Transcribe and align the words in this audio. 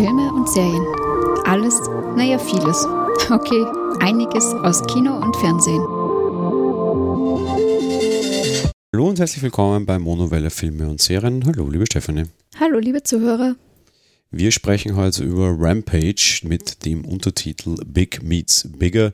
Filme 0.00 0.32
und 0.32 0.48
Serien. 0.48 0.86
Alles, 1.44 1.78
naja, 2.16 2.38
vieles. 2.38 2.86
Okay, 3.28 3.66
einiges 4.00 4.46
aus 4.46 4.80
Kino 4.86 5.14
und 5.14 5.36
Fernsehen. 5.36 5.82
Hallo 8.94 9.08
und 9.10 9.18
herzlich 9.18 9.42
willkommen 9.42 9.84
bei 9.84 9.98
Monowelle 9.98 10.48
Filme 10.48 10.88
und 10.88 11.02
Serien. 11.02 11.44
Hallo, 11.44 11.68
liebe 11.68 11.84
Stefanie. 11.84 12.24
Hallo, 12.58 12.78
liebe 12.78 13.02
Zuhörer. 13.02 13.56
Wir 14.30 14.52
sprechen 14.52 14.96
heute 14.96 15.22
über 15.22 15.54
Rampage 15.58 16.40
mit 16.44 16.86
dem 16.86 17.04
Untertitel 17.04 17.74
Big 17.84 18.22
Meets 18.22 18.70
Bigger. 18.78 19.12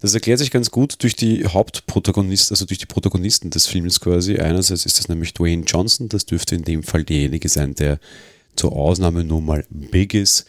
Das 0.00 0.14
erklärt 0.14 0.40
sich 0.40 0.50
ganz 0.50 0.72
gut 0.72 1.00
durch 1.04 1.14
die 1.14 1.46
Hauptprotagonisten, 1.46 2.54
also 2.54 2.64
durch 2.64 2.78
die 2.78 2.86
Protagonisten 2.86 3.50
des 3.50 3.68
Films 3.68 4.00
quasi. 4.00 4.38
Einerseits 4.38 4.84
ist 4.84 4.98
das 4.98 5.08
nämlich 5.08 5.32
Dwayne 5.32 5.62
Johnson, 5.64 6.08
das 6.08 6.26
dürfte 6.26 6.56
in 6.56 6.64
dem 6.64 6.82
Fall 6.82 7.04
derjenige 7.04 7.48
sein, 7.48 7.76
der 7.76 8.00
zur 8.56 8.72
Ausnahme 8.72 9.24
nur 9.24 9.40
mal 9.40 9.64
Big 9.70 10.14
ist. 10.14 10.46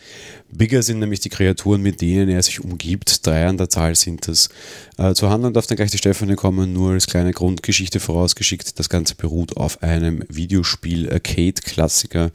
Bigger 0.51 0.83
sind 0.83 0.99
nämlich 0.99 1.19
die 1.19 1.29
Kreaturen, 1.29 1.81
mit 1.81 2.01
denen 2.01 2.29
er 2.29 2.41
sich 2.41 2.63
umgibt. 2.63 3.25
Drei 3.25 3.45
an 3.47 3.57
der 3.57 3.69
Zahl 3.69 3.95
sind 3.95 4.27
das. 4.27 4.49
Äh, 4.97 5.13
zur 5.13 5.29
Handlung 5.29 5.53
darf 5.53 5.67
dann 5.67 5.75
gleich 5.75 5.91
die 5.91 5.97
Stefanie 5.97 6.35
kommen, 6.35 6.71
nur 6.71 6.93
als 6.93 7.07
kleine 7.07 7.33
Grundgeschichte 7.33 7.99
vorausgeschickt. 7.99 8.79
Das 8.79 8.89
Ganze 8.89 9.15
beruht 9.15 9.57
auf 9.57 9.83
einem 9.83 10.23
Videospiel 10.29 11.11
Arcade-Klassiker 11.11 12.31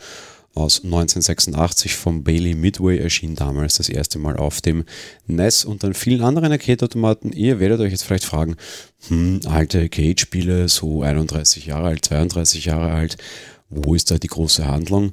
aus 0.54 0.82
1986 0.82 1.94
von 1.94 2.24
Bailey 2.24 2.54
Midway 2.54 2.98
erschien 2.98 3.36
damals 3.36 3.76
das 3.76 3.88
erste 3.88 4.18
Mal 4.18 4.36
auf 4.36 4.60
dem 4.60 4.84
NES 5.28 5.64
und 5.64 5.84
an 5.84 5.94
vielen 5.94 6.22
anderen 6.22 6.50
Arcade-Automaten. 6.50 7.32
Ihr 7.32 7.60
werdet 7.60 7.80
euch 7.80 7.92
jetzt 7.92 8.02
vielleicht 8.02 8.24
fragen, 8.24 8.56
hm, 9.08 9.40
alte 9.46 9.80
Arcade-Spiele, 9.80 10.68
so 10.68 11.02
31 11.02 11.66
Jahre 11.66 11.86
alt, 11.86 12.04
32 12.04 12.64
Jahre 12.64 12.90
alt, 12.90 13.16
wo 13.68 13.94
ist 13.94 14.10
da 14.10 14.18
die 14.18 14.26
große 14.26 14.66
Handlung? 14.66 15.12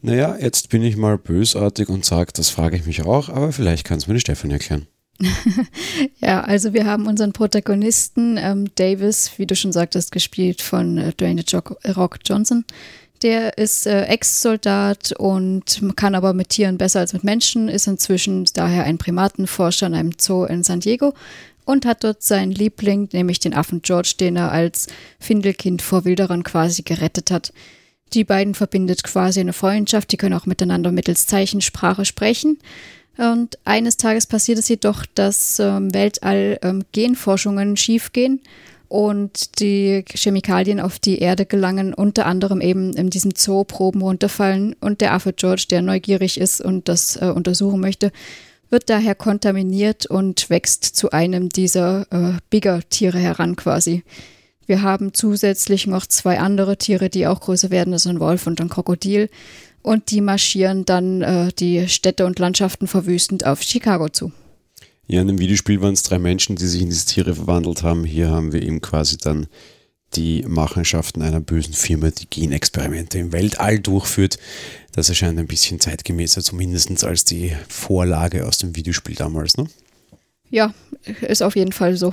Naja, 0.00 0.36
jetzt 0.40 0.68
bin 0.68 0.82
ich 0.82 0.96
mal 0.96 1.18
bösartig 1.18 1.88
und 1.88 2.04
sage, 2.04 2.32
das 2.32 2.50
frage 2.50 2.76
ich 2.76 2.86
mich 2.86 3.02
auch, 3.02 3.28
aber 3.28 3.52
vielleicht 3.52 3.84
kann 3.84 3.98
es 3.98 4.06
mir 4.06 4.14
die 4.14 4.20
Stefan 4.20 4.50
erklären. 4.50 4.86
ja, 6.20 6.42
also 6.42 6.72
wir 6.72 6.86
haben 6.86 7.08
unseren 7.08 7.32
Protagonisten 7.32 8.36
ähm, 8.36 8.70
Davis, 8.76 9.32
wie 9.36 9.46
du 9.46 9.56
schon 9.56 9.72
sagtest, 9.72 10.12
gespielt 10.12 10.62
von 10.62 10.98
äh, 10.98 11.12
Dwayne 11.12 11.42
Rock 11.96 12.18
Johnson. 12.24 12.64
Der 13.22 13.58
ist 13.58 13.88
äh, 13.88 14.04
Ex-Soldat 14.04 15.12
und 15.18 15.82
kann 15.96 16.14
aber 16.14 16.34
mit 16.34 16.50
Tieren 16.50 16.78
besser 16.78 17.00
als 17.00 17.12
mit 17.12 17.24
Menschen, 17.24 17.68
ist 17.68 17.88
inzwischen 17.88 18.44
daher 18.54 18.84
ein 18.84 18.98
Primatenforscher 18.98 19.88
in 19.88 19.94
einem 19.94 20.12
Zoo 20.16 20.44
in 20.44 20.62
San 20.62 20.78
Diego 20.78 21.14
und 21.64 21.84
hat 21.84 22.04
dort 22.04 22.22
seinen 22.22 22.52
Liebling, 22.52 23.08
nämlich 23.12 23.40
den 23.40 23.54
Affen 23.54 23.82
George, 23.82 24.14
den 24.20 24.36
er 24.36 24.52
als 24.52 24.86
Findelkind 25.18 25.82
vor 25.82 26.04
Wilderern 26.04 26.44
quasi 26.44 26.82
gerettet 26.82 27.32
hat. 27.32 27.52
Die 28.14 28.24
beiden 28.24 28.54
verbindet 28.54 29.04
quasi 29.04 29.40
eine 29.40 29.52
Freundschaft, 29.52 30.12
die 30.12 30.16
können 30.16 30.34
auch 30.34 30.46
miteinander 30.46 30.92
mittels 30.92 31.26
Zeichensprache 31.26 32.04
sprechen. 32.04 32.58
Und 33.16 33.58
eines 33.64 33.96
Tages 33.96 34.26
passiert 34.26 34.58
es 34.58 34.68
jedoch, 34.68 35.04
dass 35.14 35.58
ähm, 35.58 35.92
Weltall 35.92 36.58
ähm, 36.62 36.84
Genforschungen 36.92 37.76
schiefgehen 37.76 38.40
und 38.88 39.60
die 39.60 40.04
Chemikalien 40.08 40.80
auf 40.80 40.98
die 40.98 41.18
Erde 41.18 41.44
gelangen, 41.44 41.92
unter 41.92 42.26
anderem 42.26 42.60
eben 42.60 42.94
in 42.94 43.10
diesem 43.10 43.32
Zoo 43.36 43.64
Proben 43.64 44.02
runterfallen 44.02 44.74
und 44.80 45.00
der 45.00 45.12
Affe 45.12 45.32
George, 45.32 45.66
der 45.68 45.82
neugierig 45.82 46.40
ist 46.40 46.60
und 46.60 46.88
das 46.88 47.16
äh, 47.16 47.26
untersuchen 47.26 47.80
möchte, 47.80 48.12
wird 48.70 48.88
daher 48.88 49.14
kontaminiert 49.14 50.06
und 50.06 50.48
wächst 50.48 50.84
zu 50.84 51.10
einem 51.10 51.48
dieser 51.48 52.06
äh, 52.10 52.38
Bigger-Tiere 52.50 53.18
heran 53.18 53.56
quasi. 53.56 54.04
Wir 54.68 54.82
haben 54.82 55.14
zusätzlich 55.14 55.86
noch 55.86 56.06
zwei 56.06 56.38
andere 56.38 56.76
Tiere, 56.76 57.08
die 57.08 57.26
auch 57.26 57.40
größer 57.40 57.70
werden, 57.70 57.90
das 57.90 58.04
ist 58.04 58.10
ein 58.10 58.20
Wolf 58.20 58.46
und 58.46 58.60
ein 58.60 58.68
Krokodil. 58.68 59.30
Und 59.80 60.10
die 60.10 60.20
marschieren 60.20 60.84
dann 60.84 61.22
äh, 61.22 61.50
die 61.58 61.88
Städte 61.88 62.26
und 62.26 62.38
Landschaften 62.38 62.86
verwüstend 62.86 63.46
auf 63.46 63.62
Chicago 63.62 64.10
zu. 64.10 64.30
Ja, 65.06 65.22
in 65.22 65.26
dem 65.26 65.38
Videospiel 65.38 65.80
waren 65.80 65.94
es 65.94 66.02
drei 66.02 66.18
Menschen, 66.18 66.56
die 66.56 66.66
sich 66.66 66.82
in 66.82 66.90
diese 66.90 67.06
Tiere 67.06 67.34
verwandelt 67.34 67.82
haben. 67.82 68.04
Hier 68.04 68.28
haben 68.28 68.52
wir 68.52 68.62
eben 68.62 68.82
quasi 68.82 69.16
dann 69.16 69.46
die 70.16 70.44
Machenschaften 70.46 71.22
einer 71.22 71.40
bösen 71.40 71.72
Firma, 71.72 72.10
die 72.10 72.28
Genexperimente 72.28 73.18
im 73.18 73.32
Weltall 73.32 73.78
durchführt. 73.78 74.38
Das 74.92 75.08
erscheint 75.08 75.38
ein 75.38 75.46
bisschen 75.46 75.80
zeitgemäßer, 75.80 76.42
zumindest 76.42 77.04
als 77.04 77.24
die 77.24 77.56
Vorlage 77.68 78.46
aus 78.46 78.58
dem 78.58 78.76
Videospiel 78.76 79.14
damals, 79.14 79.56
ne? 79.56 79.66
Ja, 80.50 80.74
ist 81.22 81.42
auf 81.42 81.56
jeden 81.56 81.72
Fall 81.72 81.96
so. 81.96 82.12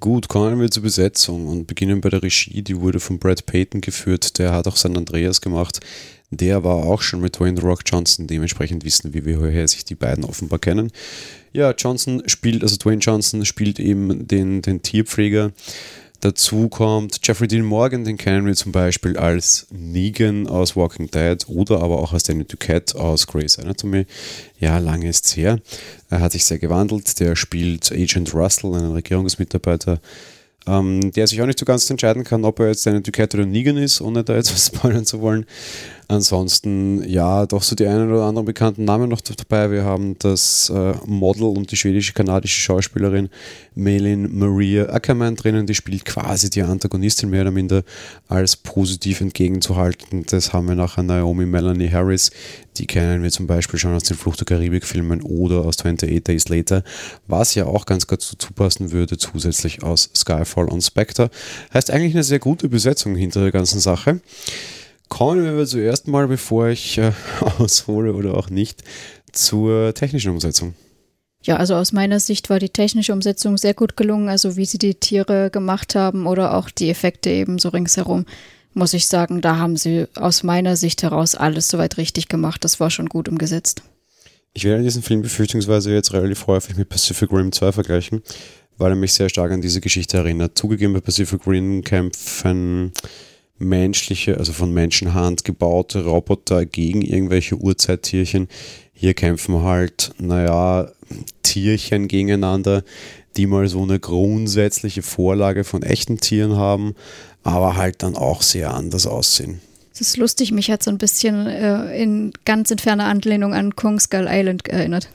Gut, 0.00 0.28
kommen 0.28 0.60
wir 0.60 0.70
zur 0.70 0.84
Besetzung 0.84 1.48
und 1.48 1.66
beginnen 1.66 2.00
bei 2.00 2.08
der 2.08 2.22
Regie. 2.22 2.62
Die 2.62 2.80
wurde 2.80 3.00
von 3.00 3.18
Brad 3.18 3.46
Payton 3.46 3.80
geführt. 3.80 4.38
Der 4.38 4.52
hat 4.52 4.68
auch 4.68 4.76
San 4.76 4.96
Andreas 4.96 5.40
gemacht. 5.40 5.80
Der 6.30 6.62
war 6.62 6.76
auch 6.76 7.02
schon 7.02 7.20
mit 7.20 7.36
Dwayne 7.36 7.60
Rock 7.60 7.80
Johnson. 7.84 8.28
Dementsprechend 8.28 8.84
wissen 8.84 9.12
wir, 9.12 9.26
woher 9.26 9.66
sich 9.66 9.84
die 9.84 9.96
beiden 9.96 10.24
offenbar 10.24 10.60
kennen. 10.60 10.92
Ja, 11.52 11.72
Johnson 11.72 12.22
spielt, 12.26 12.62
also 12.62 12.76
Dwayne 12.76 13.00
Johnson 13.00 13.44
spielt 13.44 13.80
eben 13.80 14.28
den, 14.28 14.62
den 14.62 14.82
Tierpfleger. 14.82 15.50
Dazu 16.20 16.68
kommt 16.68 17.20
Jeffrey 17.22 17.46
Dean 17.46 17.64
Morgan, 17.64 18.04
den 18.04 18.16
kennen 18.16 18.44
wir 18.44 18.56
zum 18.56 18.72
Beispiel 18.72 19.16
als 19.16 19.68
Negan 19.70 20.48
aus 20.48 20.74
Walking 20.74 21.08
Dead 21.08 21.48
oder 21.48 21.80
aber 21.80 22.00
auch 22.00 22.12
als 22.12 22.24
Danny 22.24 22.44
Duquette 22.44 22.98
aus 22.98 23.28
Grey's 23.28 23.56
Anatomy. 23.56 24.04
Ja, 24.58 24.78
lange 24.78 25.08
ist 25.08 25.26
es 25.26 25.36
her. 25.36 25.60
Er 26.10 26.20
hat 26.20 26.32
sich 26.32 26.44
sehr 26.44 26.58
gewandelt. 26.58 27.20
Der 27.20 27.36
spielt 27.36 27.92
Agent 27.92 28.34
Russell, 28.34 28.74
einen 28.74 28.92
Regierungsmitarbeiter, 28.94 30.00
ähm, 30.66 31.12
der 31.12 31.28
sich 31.28 31.40
auch 31.40 31.46
nicht 31.46 31.60
so 31.60 31.64
ganz 31.64 31.88
entscheiden 31.88 32.24
kann, 32.24 32.44
ob 32.44 32.58
er 32.58 32.66
jetzt 32.66 32.84
Danny 32.84 33.00
Duquette 33.00 33.36
oder 33.36 33.46
Negan 33.46 33.76
ist, 33.76 34.00
ohne 34.00 34.24
da 34.24 34.34
etwas 34.34 34.66
spoilern 34.74 35.06
zu 35.06 35.20
wollen. 35.20 35.46
Ansonsten, 36.10 37.06
ja, 37.06 37.44
doch 37.44 37.62
so 37.62 37.76
die 37.76 37.86
einen 37.86 38.10
oder 38.10 38.22
anderen 38.22 38.46
bekannten 38.46 38.86
Namen 38.86 39.10
noch 39.10 39.20
dabei. 39.20 39.70
Wir 39.70 39.84
haben 39.84 40.16
das 40.18 40.70
äh, 40.70 40.94
Model 41.04 41.42
und 41.42 41.70
die 41.70 41.76
schwedische-kanadische 41.76 42.62
Schauspielerin 42.62 43.28
Melin 43.74 44.38
Maria 44.38 44.86
Ackermann 44.86 45.36
drinnen. 45.36 45.66
Die 45.66 45.74
spielt 45.74 46.06
quasi 46.06 46.48
die 46.48 46.62
Antagonistin 46.62 47.28
mehr 47.28 47.42
oder 47.42 47.50
minder 47.50 47.82
als 48.26 48.56
positiv 48.56 49.20
entgegenzuhalten. 49.20 50.24
Das 50.30 50.54
haben 50.54 50.68
wir 50.68 50.76
nachher 50.76 51.02
Naomi 51.02 51.44
Melanie 51.44 51.90
Harris. 51.90 52.30
Die 52.78 52.86
kennen 52.86 53.22
wir 53.22 53.30
zum 53.30 53.46
Beispiel 53.46 53.78
schon 53.78 53.94
aus 53.94 54.04
den 54.04 54.16
Flucht 54.16 54.40
der 54.40 54.46
Karibik-Filmen 54.46 55.20
oder 55.20 55.66
aus 55.66 55.78
28 55.78 56.24
Days 56.24 56.48
Later, 56.48 56.84
was 57.26 57.54
ja 57.54 57.66
auch 57.66 57.84
ganz 57.84 58.06
gut 58.06 58.32
dazu 58.32 58.54
passen 58.54 58.92
würde, 58.92 59.18
zusätzlich 59.18 59.82
aus 59.82 60.08
Skyfall 60.14 60.68
und 60.68 60.80
Spectre. 60.80 61.28
Heißt 61.74 61.90
eigentlich 61.90 62.14
eine 62.14 62.24
sehr 62.24 62.38
gute 62.38 62.70
Besetzung 62.70 63.14
hinter 63.14 63.42
der 63.42 63.52
ganzen 63.52 63.78
Sache. 63.78 64.20
Kommen 65.08 65.56
wir 65.56 65.66
zuerst 65.66 66.08
mal, 66.08 66.28
bevor 66.28 66.68
ich 66.68 66.98
äh, 66.98 67.12
aushole 67.58 68.12
oder 68.12 68.34
auch 68.34 68.50
nicht, 68.50 68.82
zur 69.32 69.94
technischen 69.94 70.30
Umsetzung. 70.32 70.74
Ja, 71.42 71.56
also 71.56 71.74
aus 71.76 71.92
meiner 71.92 72.20
Sicht 72.20 72.50
war 72.50 72.58
die 72.58 72.68
technische 72.68 73.12
Umsetzung 73.12 73.56
sehr 73.58 73.74
gut 73.74 73.96
gelungen. 73.96 74.28
Also 74.28 74.56
wie 74.56 74.64
sie 74.64 74.78
die 74.78 74.94
Tiere 74.94 75.50
gemacht 75.50 75.94
haben 75.94 76.26
oder 76.26 76.54
auch 76.54 76.70
die 76.70 76.90
Effekte 76.90 77.30
eben 77.30 77.58
so 77.58 77.68
ringsherum, 77.68 78.26
muss 78.74 78.92
ich 78.92 79.06
sagen, 79.06 79.40
da 79.40 79.56
haben 79.56 79.76
sie 79.76 80.06
aus 80.14 80.42
meiner 80.42 80.76
Sicht 80.76 81.02
heraus 81.02 81.34
alles 81.34 81.68
soweit 81.68 81.96
richtig 81.96 82.28
gemacht. 82.28 82.64
Das 82.64 82.80
war 82.80 82.90
schon 82.90 83.06
gut 83.06 83.28
umgesetzt. 83.28 83.82
Ich 84.52 84.64
werde 84.64 84.82
diesen 84.82 85.02
Film 85.02 85.22
befürchtungsweise 85.22 85.92
jetzt 85.92 86.12
relativ 86.12 86.46
häufig 86.46 86.76
mit 86.76 86.88
Pacific 86.88 87.30
Rim 87.30 87.52
2 87.52 87.72
vergleichen, 87.72 88.22
weil 88.76 88.92
er 88.92 88.96
mich 88.96 89.12
sehr 89.12 89.28
stark 89.28 89.52
an 89.52 89.60
diese 89.60 89.80
Geschichte 89.80 90.16
erinnert. 90.16 90.58
Zugegeben, 90.58 90.94
bei 90.94 91.00
Pacific 91.00 91.46
Rim 91.46 91.82
kämpfen 91.84 92.92
menschliche, 93.58 94.38
also 94.38 94.52
von 94.52 94.72
Menschenhand 94.72 95.44
gebaute 95.44 96.04
Roboter 96.04 96.66
gegen 96.66 97.02
irgendwelche 97.02 97.56
Urzeittierchen. 97.56 98.48
Hier 98.92 99.14
kämpfen 99.14 99.62
halt, 99.62 100.12
naja, 100.18 100.90
Tierchen 101.42 102.08
gegeneinander, 102.08 102.84
die 103.36 103.46
mal 103.46 103.68
so 103.68 103.82
eine 103.82 104.00
grundsätzliche 104.00 105.02
Vorlage 105.02 105.64
von 105.64 105.82
echten 105.82 106.18
Tieren 106.18 106.56
haben, 106.56 106.94
aber 107.42 107.76
halt 107.76 108.02
dann 108.02 108.16
auch 108.16 108.42
sehr 108.42 108.74
anders 108.74 109.06
aussehen. 109.06 109.60
Das 109.98 110.08
ist 110.08 110.16
lustig, 110.16 110.52
mich 110.52 110.70
hat 110.70 110.82
so 110.82 110.90
ein 110.90 110.98
bisschen 110.98 111.46
äh, 111.46 112.00
in 112.00 112.32
ganz 112.44 112.70
entfernter 112.70 113.06
Anlehnung 113.06 113.54
an 113.54 113.74
Kong 113.74 113.98
Skull 113.98 114.28
Island 114.30 114.68
erinnert. 114.68 115.08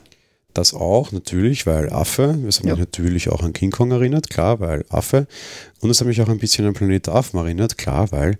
Das 0.54 0.72
auch, 0.72 1.10
natürlich, 1.10 1.66
weil 1.66 1.90
Affe. 1.90 2.38
Das 2.44 2.58
hat 2.58 2.64
mich 2.64 2.72
ja. 2.72 2.78
natürlich 2.78 3.28
auch 3.28 3.42
an 3.42 3.52
King 3.52 3.72
Kong 3.72 3.90
erinnert, 3.90 4.30
klar, 4.30 4.60
weil 4.60 4.84
Affe. 4.88 5.26
Und 5.80 5.90
es 5.90 6.00
hat 6.00 6.06
mich 6.06 6.20
auch 6.22 6.28
ein 6.28 6.38
bisschen 6.38 6.64
an 6.64 6.74
Planet 6.74 7.08
Affen 7.08 7.40
erinnert, 7.40 7.76
klar, 7.76 8.10
weil 8.12 8.38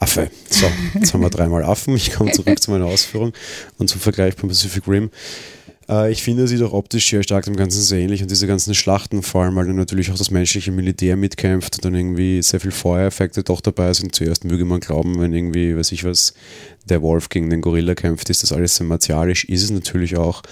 Affe. 0.00 0.30
So, 0.50 0.66
jetzt 0.94 1.14
haben 1.14 1.20
wir 1.20 1.30
dreimal 1.30 1.62
Affen. 1.62 1.94
Ich 1.94 2.12
komme 2.12 2.32
zurück 2.32 2.60
zu 2.60 2.72
meiner 2.72 2.86
Ausführung 2.86 3.32
und 3.78 3.88
zum 3.88 4.00
Vergleich 4.00 4.34
beim 4.36 4.48
Pacific 4.48 4.86
Rim. 4.88 5.10
Äh, 5.88 6.10
ich 6.10 6.22
finde, 6.22 6.48
sieht 6.48 6.62
auch 6.62 6.72
optisch 6.72 7.08
sehr 7.08 7.22
stark 7.22 7.44
dem 7.44 7.56
Ganzen 7.56 7.80
sehr 7.82 8.00
ähnlich 8.00 8.22
und 8.22 8.30
diese 8.30 8.46
ganzen 8.46 8.74
Schlachten, 8.74 9.22
vor 9.22 9.44
allem, 9.44 9.54
weil 9.54 9.66
dann 9.66 9.76
natürlich 9.76 10.10
auch 10.10 10.18
das 10.18 10.30
menschliche 10.30 10.72
Militär 10.72 11.16
mitkämpft 11.16 11.76
und 11.76 11.84
dann 11.84 11.94
irgendwie 11.94 12.42
sehr 12.42 12.60
viel 12.60 12.72
Feuereffekte 12.72 13.44
doch 13.44 13.60
dabei 13.60 13.92
sind. 13.92 14.14
Zuerst 14.14 14.44
möge 14.44 14.64
man 14.64 14.80
glauben, 14.80 15.20
wenn 15.20 15.32
irgendwie, 15.32 15.76
weiß 15.76 15.92
ich 15.92 16.04
was, 16.04 16.34
der 16.84 17.02
Wolf 17.02 17.28
gegen 17.28 17.50
den 17.50 17.60
Gorilla 17.60 17.94
kämpft, 17.94 18.28
ist 18.30 18.42
das 18.42 18.52
alles 18.52 18.76
sehr 18.76 18.86
martialisch, 18.86 19.44
ist 19.44 19.62
es 19.62 19.70
natürlich 19.70 20.16
auch 20.16 20.42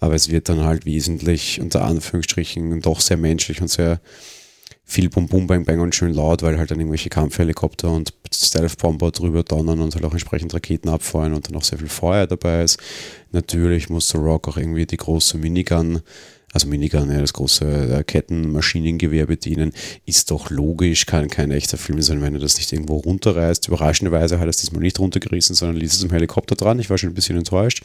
aber 0.00 0.14
es 0.14 0.30
wird 0.30 0.48
dann 0.48 0.64
halt 0.64 0.86
wesentlich 0.86 1.60
unter 1.60 1.84
Anführungsstrichen 1.84 2.80
doch 2.80 3.00
sehr 3.00 3.16
menschlich 3.16 3.60
und 3.60 3.68
sehr 3.68 4.00
viel 4.84 5.08
Bum 5.08 5.28
Bum 5.28 5.46
Bang 5.46 5.64
Bang 5.64 5.78
und 5.80 5.94
schön 5.94 6.12
laut, 6.12 6.42
weil 6.42 6.58
halt 6.58 6.72
dann 6.72 6.80
irgendwelche 6.80 7.10
Kampfhelikopter 7.10 7.92
und 7.92 8.12
Stealth-Bomber 8.34 9.12
drüber 9.12 9.44
donnern 9.44 9.80
und 9.80 9.94
halt 9.94 10.04
auch 10.04 10.12
entsprechend 10.12 10.52
Raketen 10.52 10.88
abfeuern 10.88 11.34
und 11.34 11.48
dann 11.48 11.56
auch 11.56 11.62
sehr 11.62 11.78
viel 11.78 11.88
Feuer 11.88 12.26
dabei 12.26 12.64
ist. 12.64 12.78
Natürlich 13.30 13.88
muss 13.88 14.08
The 14.08 14.18
Rock 14.18 14.48
auch 14.48 14.56
irgendwie 14.56 14.86
die 14.86 14.96
große 14.96 15.38
Minigun 15.38 16.02
also 16.52 16.66
Minigun, 16.66 17.10
ja, 17.12 17.20
das 17.20 17.32
große 17.32 17.98
äh, 17.98 18.02
Kettenmaschinengewehr 18.02 19.26
bedienen, 19.26 19.72
ist 20.04 20.30
doch 20.30 20.50
logisch, 20.50 21.06
kann 21.06 21.28
kein 21.28 21.52
echter 21.52 21.78
Film 21.78 22.02
sein, 22.02 22.22
wenn 22.22 22.34
er 22.34 22.40
das 22.40 22.56
nicht 22.56 22.72
irgendwo 22.72 22.96
runterreißt. 22.96 23.68
Überraschenderweise 23.68 24.38
hat 24.38 24.46
er 24.46 24.50
es 24.50 24.56
diesmal 24.56 24.82
nicht 24.82 24.98
runtergerissen, 24.98 25.54
sondern 25.54 25.76
ließ 25.76 25.94
es 25.94 26.02
im 26.02 26.10
Helikopter 26.10 26.56
dran. 26.56 26.80
Ich 26.80 26.90
war 26.90 26.98
schon 26.98 27.10
ein 27.10 27.14
bisschen 27.14 27.36
enttäuscht. 27.36 27.84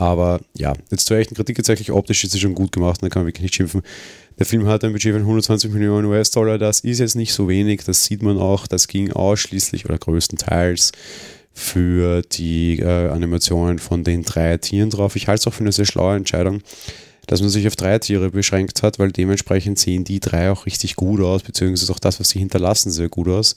Aber 0.00 0.40
ja, 0.56 0.72
jetzt 0.90 1.04
zur 1.06 1.18
echten 1.18 1.34
Kritik 1.34 1.56
tatsächlich 1.56 1.92
optisch 1.92 2.24
ist 2.24 2.32
es 2.32 2.40
schon 2.40 2.54
gut 2.54 2.72
gemacht, 2.72 3.02
da 3.02 3.10
kann 3.10 3.20
man 3.20 3.26
wirklich 3.26 3.42
nicht 3.42 3.54
schimpfen. 3.54 3.82
Der 4.38 4.46
Film 4.46 4.66
hat 4.66 4.82
ein 4.82 4.92
Budget 4.92 5.12
von 5.12 5.20
120 5.20 5.70
Millionen 5.70 6.06
US-Dollar, 6.06 6.56
das 6.56 6.80
ist 6.80 7.00
jetzt 7.00 7.16
nicht 7.16 7.34
so 7.34 7.50
wenig, 7.50 7.84
das 7.84 8.04
sieht 8.04 8.22
man 8.22 8.38
auch, 8.38 8.66
das 8.66 8.88
ging 8.88 9.12
ausschließlich 9.12 9.84
oder 9.84 9.98
größtenteils 9.98 10.92
für 11.52 12.22
die 12.22 12.78
äh, 12.78 13.10
Animationen 13.10 13.78
von 13.78 14.02
den 14.02 14.22
drei 14.22 14.56
Tieren 14.56 14.88
drauf. 14.88 15.16
Ich 15.16 15.28
halte 15.28 15.40
es 15.40 15.46
auch 15.46 15.52
für 15.52 15.64
eine 15.64 15.72
sehr 15.72 15.84
schlaue 15.84 16.16
Entscheidung 16.16 16.62
dass 17.26 17.42
man 17.42 17.50
sich 17.50 17.68
auf 17.68 17.76
drei 17.76 17.96
Tiere 18.00 18.30
beschränkt 18.30 18.82
hat, 18.82 18.98
weil 18.98 19.12
dementsprechend 19.12 19.78
sehen 19.78 20.02
die 20.02 20.18
drei 20.18 20.50
auch 20.50 20.66
richtig 20.66 20.96
gut 20.96 21.20
aus, 21.20 21.44
beziehungsweise 21.44 21.92
auch 21.92 22.00
das, 22.00 22.18
was 22.18 22.30
sie 22.30 22.40
hinterlassen, 22.40 22.90
sehr 22.90 23.08
gut 23.08 23.28
aus. 23.28 23.54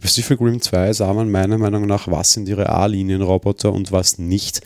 Pacific 0.00 0.38
Rim 0.38 0.60
2 0.60 0.92
sah 0.92 1.14
man 1.14 1.30
meiner 1.30 1.56
Meinung 1.56 1.86
nach, 1.86 2.08
was 2.08 2.34
sind 2.34 2.46
ihre 2.46 2.68
A-Linien-Roboter 2.68 3.72
und 3.72 3.90
was 3.90 4.18
nicht. 4.18 4.60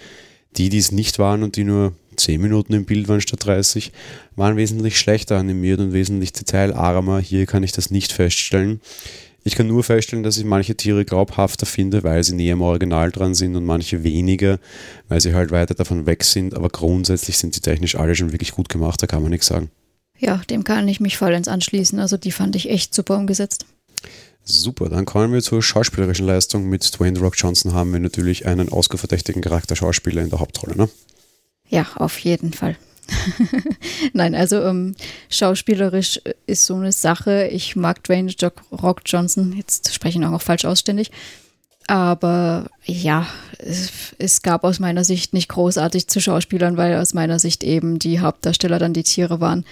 Die, 0.56 0.68
die 0.68 0.78
es 0.78 0.92
nicht 0.92 1.18
waren 1.18 1.42
und 1.42 1.56
die 1.56 1.64
nur 1.64 1.94
10 2.16 2.40
Minuten 2.40 2.72
im 2.72 2.84
Bild 2.84 3.08
waren 3.08 3.20
statt 3.20 3.44
30, 3.44 3.92
waren 4.36 4.56
wesentlich 4.56 4.98
schlechter 4.98 5.38
animiert 5.38 5.80
und 5.80 5.92
wesentlich 5.92 6.32
detailarmer. 6.32 7.20
Hier 7.20 7.46
kann 7.46 7.62
ich 7.62 7.72
das 7.72 7.90
nicht 7.90 8.12
feststellen. 8.12 8.80
Ich 9.42 9.54
kann 9.54 9.66
nur 9.66 9.82
feststellen, 9.82 10.22
dass 10.22 10.36
ich 10.36 10.44
manche 10.44 10.76
Tiere 10.76 11.04
glaubhafter 11.04 11.64
finde, 11.64 12.02
weil 12.02 12.22
sie 12.22 12.34
näher 12.34 12.54
am 12.54 12.60
Original 12.60 13.10
dran 13.10 13.34
sind 13.34 13.56
und 13.56 13.64
manche 13.64 14.04
weniger, 14.04 14.58
weil 15.08 15.20
sie 15.20 15.34
halt 15.34 15.50
weiter 15.50 15.74
davon 15.74 16.04
weg 16.04 16.24
sind. 16.24 16.54
Aber 16.54 16.68
grundsätzlich 16.68 17.38
sind 17.38 17.56
die 17.56 17.60
technisch 17.60 17.94
alle 17.94 18.14
schon 18.14 18.32
wirklich 18.32 18.52
gut 18.52 18.68
gemacht, 18.68 19.02
da 19.02 19.06
kann 19.06 19.22
man 19.22 19.30
nichts 19.30 19.46
sagen. 19.46 19.70
Ja, 20.18 20.42
dem 20.50 20.64
kann 20.64 20.86
ich 20.88 21.00
mich 21.00 21.16
vollends 21.16 21.48
anschließen. 21.48 21.98
Also 21.98 22.18
die 22.18 22.32
fand 22.32 22.54
ich 22.54 22.68
echt 22.68 22.94
super 22.94 23.16
umgesetzt. 23.16 23.64
Super, 24.44 24.88
dann 24.88 25.04
kommen 25.04 25.32
wir 25.32 25.42
zur 25.42 25.62
schauspielerischen 25.62 26.26
Leistung. 26.26 26.68
Mit 26.68 26.98
Dwayne 26.98 27.18
Rock 27.20 27.34
Johnson 27.36 27.72
haben 27.72 27.92
wir 27.92 28.00
natürlich 28.00 28.46
einen 28.46 28.70
ausgeverdächtigen 28.70 29.42
Charakterschauspieler 29.42 30.22
in 30.22 30.30
der 30.30 30.40
Hauptrolle, 30.40 30.76
ne? 30.76 30.88
Ja, 31.68 31.86
auf 31.96 32.18
jeden 32.18 32.52
Fall. 32.52 32.76
Nein, 34.12 34.34
also 34.34 34.62
ähm, 34.62 34.94
schauspielerisch 35.28 36.20
ist 36.46 36.66
so 36.66 36.74
eine 36.76 36.92
Sache. 36.92 37.48
Ich 37.48 37.76
mag 37.76 38.02
Dwayne 38.04 38.32
Rock 38.72 39.02
Johnson, 39.06 39.52
jetzt 39.56 39.92
spreche 39.92 40.18
ich 40.18 40.24
auch 40.24 40.30
noch 40.30 40.42
falsch 40.42 40.64
ausständig. 40.64 41.10
Aber 41.86 42.68
ja, 42.84 43.26
es, 43.58 43.90
es, 44.18 44.42
gab 44.42 44.62
aus 44.62 44.78
meiner 44.78 45.02
Sicht 45.02 45.32
nicht 45.32 45.48
großartig 45.48 46.06
zu 46.06 46.20
Schauspielern, 46.20 46.76
weil 46.76 46.94
aus 46.96 47.14
meiner 47.14 47.40
Sicht 47.40 47.64
eben 47.64 47.98
die 47.98 48.20
Hauptdarsteller 48.20 48.78
dann 48.78 48.92
die 48.92 49.02
Tiere 49.02 49.40
waren 49.40 49.64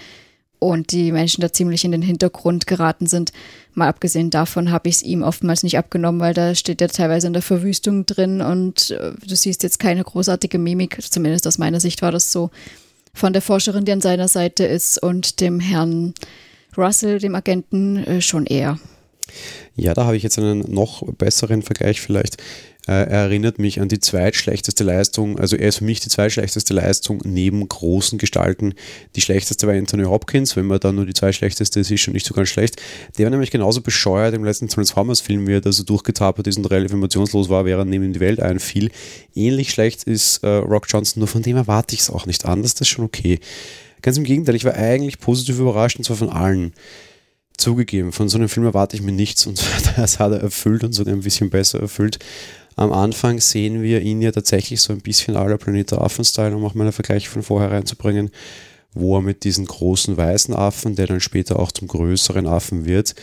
und 0.59 0.93
die 0.93 1.13
Menschen 1.13 1.41
da 1.41 1.53
ziemlich 1.53 1.85
in 1.85 1.93
den 1.93 2.03
Hintergrund 2.03 2.67
geraten 2.67 3.07
sind. 3.07 3.33
Mal 3.75 3.89
abgesehen 3.89 4.31
davon 4.31 4.71
habe 4.71 4.89
ich 4.89 4.97
es 4.97 5.03
ihm 5.03 5.23
oftmals 5.23 5.63
nicht 5.63 5.79
abgenommen, 5.79 6.21
weil 6.21 6.35
da 6.35 6.55
steht 6.55 6.81
ja 6.81 6.89
teilweise 6.89 7.27
in 7.27 7.33
der 7.33 7.43
Verwüstung 7.43 8.07
drin 8.07 8.41
und 8.41 8.91
äh, 8.91 9.13
du 9.27 9.37
siehst 9.37 9.63
jetzt 9.63 9.79
keine 9.79 10.03
großartige 10.03 10.59
Mimik. 10.59 10.99
Zumindest 11.01 11.47
aus 11.47 11.59
meiner 11.59 11.81
Sicht 11.81 12.03
war 12.03 12.13
das 12.13 12.33
so 12.33 12.51
von 13.15 13.33
der 13.33 13.43
Forscherin, 13.43 13.85
die 13.85 13.93
an 13.93 14.01
seiner 14.01 14.29
Seite 14.29 14.65
ist, 14.65 15.03
und 15.03 15.41
dem 15.41 15.61
Herrn 15.61 16.15
Russell, 16.77 17.19
dem 17.19 17.35
Agenten, 17.35 18.05
äh, 18.05 18.21
schon 18.21 18.47
eher. 18.47 18.79
Ja, 19.77 19.95
da 19.95 20.05
habe 20.05 20.17
ich 20.17 20.23
jetzt 20.23 20.39
einen 20.39 20.61
noch 20.73 21.03
besseren 21.15 21.63
Vergleich 21.63 22.01
vielleicht. 22.01 22.37
Äh, 22.89 22.93
er 22.93 23.25
erinnert 23.25 23.59
mich 23.59 23.83
an 23.83 23.89
die 23.89 24.01
zweitschlechteste 24.01 24.83
Leistung, 24.83 25.39
also 25.39 25.57
er 25.57 25.69
ist 25.69 25.79
für 25.79 25.85
mich 25.85 26.01
die 26.01 26.09
zweitschlechteste 26.09 26.73
Leistung 26.73 27.21
neben 27.23 27.69
großen 27.69 28.17
Gestalten. 28.19 28.73
Die 29.15 29.21
schlechteste 29.21 29.67
war 29.67 29.75
Anthony 29.75 30.05
Hopkins, 30.05 30.57
wenn 30.57 30.65
man 30.67 30.81
da 30.81 30.91
nur 30.91 31.05
die 31.05 31.13
zweitschlechteste 31.13 31.81
ist, 31.81 31.91
ist 31.91 32.01
schon 32.01 32.15
nicht 32.15 32.25
so 32.25 32.33
ganz 32.33 32.49
schlecht. 32.49 32.81
Der 33.19 33.27
war 33.27 33.31
nämlich 33.31 33.51
genauso 33.51 33.83
bescheuert 33.83 34.35
im 34.35 34.43
letzten 34.43 34.69
Transformers-Film, 34.69 35.47
wie 35.47 35.53
er 35.53 35.61
da 35.61 35.71
so 35.71 35.83
durchgetapert 35.83 36.47
ist 36.47 36.57
und 36.57 36.65
relativ 36.65 36.95
emotionslos 36.95 37.51
war, 37.51 37.67
während 37.67 37.91
neben 37.91 38.05
in 38.05 38.15
die 38.15 38.21
Welt 38.21 38.41
einfiel. 38.41 38.91
Ähnlich 39.35 39.71
schlecht 39.71 40.05
ist 40.05 40.43
äh, 40.43 40.49
Rock 40.49 40.87
Johnson, 40.89 41.21
nur 41.21 41.29
von 41.29 41.43
dem 41.43 41.57
erwarte 41.57 41.95
ich 41.95 42.01
es 42.01 42.11
auch 42.11 42.25
nicht 42.25 42.47
anders, 42.47 42.73
das 42.73 42.83
ist 42.83 42.89
schon 42.89 43.05
okay. 43.05 43.39
Ganz 44.01 44.17
im 44.17 44.25
Gegenteil, 44.25 44.55
ich 44.55 44.65
war 44.65 44.75
eigentlich 44.75 45.19
positiv 45.19 45.59
überrascht 45.59 45.99
und 45.99 46.05
zwar 46.05 46.17
von 46.17 46.31
allen 46.31 46.73
zugegeben, 47.59 48.13
von 48.13 48.29
so 48.29 48.39
einem 48.39 48.49
Film 48.49 48.67
erwarte 48.67 48.97
ich 48.97 49.03
mir 49.03 49.13
nichts 49.13 49.47
und 49.47 49.63
das 49.97 50.19
hat 50.19 50.33
er 50.33 50.41
erfüllt 50.41 50.85
und 50.85 50.93
sogar 50.93 51.15
ein 51.15 51.21
bisschen 51.21 51.51
besser 51.51 51.81
erfüllt. 51.81 52.19
Am 52.77 52.93
Anfang 52.93 53.41
sehen 53.41 53.83
wir 53.83 54.01
ihn 54.03 54.23
ja 54.23 54.31
tatsächlich 54.31 54.81
so 54.81 54.93
ein 54.93 55.01
bisschen 55.01 55.37
aller 55.37 55.59
Planet 55.59 55.95
Affen-Style, 55.95 56.57
um 56.57 56.65
auch 56.65 56.75
mal 56.75 56.85
einen 56.85 56.93
Vergleich 56.93 57.29
von 57.29 57.43
vorher 57.43 57.73
reinzubringen, 57.73 58.31
wo 58.95 59.17
er 59.17 59.23
mit 59.23 59.45
diesen 59.45 59.67
großen 59.67 60.17
weißen 60.17 60.55
Affen, 60.55 60.95
der 60.95 61.09
dann 61.09 61.21
später 61.21 61.59
auch 61.59 61.73
zum 61.73 61.89
größeren 61.89 62.47
Affen 62.47 62.87
wird, 62.87 63.17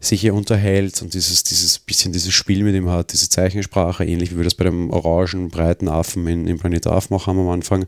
sich 0.00 0.20
hier 0.20 0.34
unterhält 0.34 1.00
und 1.00 1.14
dieses, 1.14 1.44
dieses 1.44 1.78
bisschen 1.78 2.12
dieses 2.12 2.34
Spiel 2.34 2.64
mit 2.64 2.74
ihm 2.74 2.90
hat, 2.90 3.12
diese 3.12 3.28
Zeichensprache, 3.28 4.04
ähnlich 4.04 4.32
wie 4.32 4.36
wir 4.36 4.44
das 4.44 4.56
bei 4.56 4.64
dem 4.64 4.90
orangen, 4.90 5.48
breiten 5.48 5.88
Affen 5.88 6.26
in, 6.26 6.48
in 6.48 6.58
Planet 6.58 6.88
Affen 6.88 7.14
auch 7.14 7.28
haben 7.28 7.38
am 7.38 7.50
Anfang. 7.50 7.86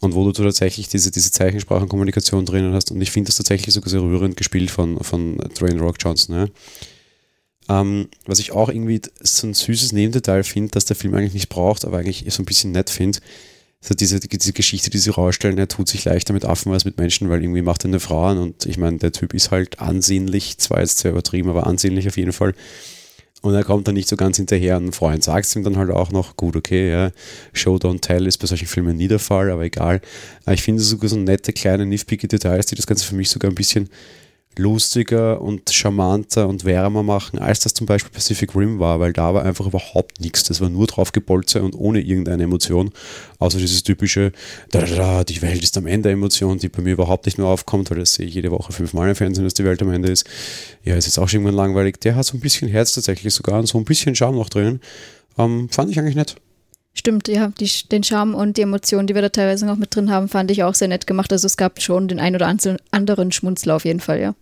Und 0.00 0.14
wo 0.14 0.24
du 0.24 0.32
tatsächlich 0.32 0.88
diese, 0.88 1.10
diese 1.10 1.30
Zeichensprachenkommunikation 1.30 2.44
drinnen 2.44 2.74
hast. 2.74 2.90
Und 2.90 3.00
ich 3.00 3.10
finde 3.10 3.28
das 3.28 3.36
tatsächlich 3.36 3.74
sogar 3.74 3.88
sehr 3.88 4.02
rührend 4.02 4.36
gespielt 4.36 4.70
von, 4.70 5.02
von 5.02 5.38
Dwayne 5.38 5.80
Rock 5.80 5.96
Johnson. 5.98 6.36
Ja. 6.36 7.80
Ähm, 7.80 8.08
was 8.26 8.38
ich 8.38 8.52
auch 8.52 8.68
irgendwie 8.68 9.00
so 9.20 9.46
ein 9.46 9.54
süßes 9.54 9.92
Nebendetail 9.92 10.44
finde, 10.44 10.72
dass 10.72 10.84
der 10.84 10.96
Film 10.96 11.14
eigentlich 11.14 11.34
nicht 11.34 11.48
braucht, 11.48 11.84
aber 11.84 11.98
eigentlich 11.98 12.24
so 12.28 12.42
ein 12.42 12.46
bisschen 12.46 12.72
nett 12.72 12.90
finde. 12.90 13.18
So 13.80 13.94
diese, 13.94 14.20
diese 14.20 14.52
Geschichte, 14.52 14.90
die 14.90 14.98
sie 14.98 15.10
rausstellen, 15.10 15.58
er 15.58 15.68
tut 15.68 15.88
sich 15.88 16.04
leichter 16.04 16.32
mit 16.32 16.44
Affen 16.44 16.72
als 16.72 16.84
mit 16.84 16.98
Menschen, 16.98 17.28
weil 17.28 17.42
irgendwie 17.42 17.62
macht 17.62 17.84
er 17.84 17.88
eine 17.88 18.00
Frau 18.00 18.24
an 18.26 18.38
und 18.38 18.66
ich 18.66 18.78
meine, 18.78 18.98
der 18.98 19.12
Typ 19.12 19.34
ist 19.34 19.50
halt 19.50 19.78
ansehnlich, 19.80 20.58
zwar 20.58 20.80
jetzt 20.80 20.98
sehr 20.98 21.12
übertrieben, 21.12 21.50
aber 21.50 21.66
ansehnlich 21.66 22.08
auf 22.08 22.16
jeden 22.16 22.32
Fall. 22.32 22.54
Und 23.46 23.54
er 23.54 23.62
kommt 23.62 23.86
dann 23.86 23.94
nicht 23.94 24.08
so 24.08 24.16
ganz 24.16 24.38
hinterher. 24.38 24.76
Und 24.76 24.86
ein 24.86 24.92
Freund 24.92 25.22
sagt 25.22 25.46
es 25.46 25.54
ihm 25.54 25.62
dann 25.62 25.76
halt 25.76 25.90
auch 25.90 26.10
noch, 26.10 26.36
gut, 26.36 26.56
okay, 26.56 26.90
ja, 26.90 27.12
Show, 27.52 27.76
don't 27.76 28.00
tell 28.00 28.26
ist 28.26 28.38
bei 28.38 28.48
solchen 28.48 28.66
Filmen 28.66 28.96
nie 28.96 29.06
der 29.06 29.20
Fall, 29.20 29.52
aber 29.52 29.62
egal. 29.62 30.00
Ich 30.50 30.62
finde 30.62 30.82
sogar 30.82 31.08
so 31.08 31.16
nette 31.16 31.52
kleine, 31.52 31.86
nifpige 31.86 32.26
Details, 32.26 32.66
die 32.66 32.74
das 32.74 32.88
Ganze 32.88 33.06
für 33.06 33.14
mich 33.14 33.30
sogar 33.30 33.50
ein 33.50 33.54
bisschen 33.54 33.88
lustiger 34.58 35.40
und 35.40 35.70
charmanter 35.70 36.48
und 36.48 36.64
wärmer 36.64 37.02
machen, 37.02 37.38
als 37.38 37.60
das 37.60 37.74
zum 37.74 37.86
Beispiel 37.86 38.10
Pacific 38.12 38.54
Rim 38.54 38.78
war, 38.78 39.00
weil 39.00 39.12
da 39.12 39.34
war 39.34 39.44
einfach 39.44 39.66
überhaupt 39.66 40.20
nichts. 40.20 40.44
Das 40.44 40.60
war 40.60 40.68
nur 40.68 40.86
drauf 40.86 41.12
gepolze 41.12 41.62
und 41.62 41.74
ohne 41.74 42.00
irgendeine 42.00 42.44
Emotion, 42.44 42.90
außer 43.38 43.58
dieses 43.58 43.82
typische, 43.82 44.32
da, 44.70 44.80
da, 44.80 44.96
da, 44.96 45.24
die 45.24 45.42
Welt 45.42 45.62
ist 45.62 45.76
am 45.76 45.86
Ende 45.86 46.10
Emotion, 46.10 46.58
die 46.58 46.68
bei 46.68 46.82
mir 46.82 46.92
überhaupt 46.92 47.26
nicht 47.26 47.38
mehr 47.38 47.46
aufkommt, 47.46 47.90
weil 47.90 47.98
das 47.98 48.14
sehe 48.14 48.26
ich 48.26 48.34
jede 48.34 48.50
Woche 48.50 48.72
fünfmal 48.72 49.08
im 49.08 49.14
Fernsehen, 49.14 49.44
dass 49.44 49.54
die 49.54 49.64
Welt 49.64 49.82
am 49.82 49.92
Ende 49.92 50.10
ist. 50.10 50.26
Ja, 50.84 50.96
ist 50.96 51.06
jetzt 51.06 51.18
auch 51.18 51.28
schon 51.28 51.40
irgendwann 51.40 51.56
langweilig. 51.56 52.00
Der 52.00 52.16
hat 52.16 52.24
so 52.24 52.36
ein 52.36 52.40
bisschen 52.40 52.68
Herz 52.68 52.92
tatsächlich 52.92 53.34
sogar 53.34 53.58
und 53.58 53.66
so 53.66 53.78
ein 53.78 53.84
bisschen 53.84 54.14
Charme 54.14 54.36
noch 54.36 54.48
drin. 54.48 54.80
Ähm, 55.38 55.68
fand 55.70 55.90
ich 55.90 55.98
eigentlich 55.98 56.16
nett. 56.16 56.36
Stimmt, 56.98 57.28
ja, 57.28 57.52
die, 57.60 57.70
den 57.90 58.02
Charme 58.02 58.34
und 58.34 58.56
die 58.56 58.62
Emotionen, 58.62 59.06
die 59.06 59.14
wir 59.14 59.20
da 59.20 59.28
teilweise 59.28 59.66
noch 59.66 59.76
mit 59.76 59.94
drin 59.94 60.10
haben, 60.10 60.28
fand 60.28 60.50
ich 60.50 60.62
auch 60.62 60.74
sehr 60.74 60.88
nett 60.88 61.06
gemacht. 61.06 61.30
Also 61.30 61.44
es 61.44 61.58
gab 61.58 61.82
schon 61.82 62.08
den 62.08 62.18
ein 62.18 62.34
oder 62.34 62.46
anderen 62.90 63.32
Schmunzler 63.32 63.76
auf 63.76 63.84
jeden 63.84 64.00
Fall, 64.00 64.18
ja. 64.18 64.34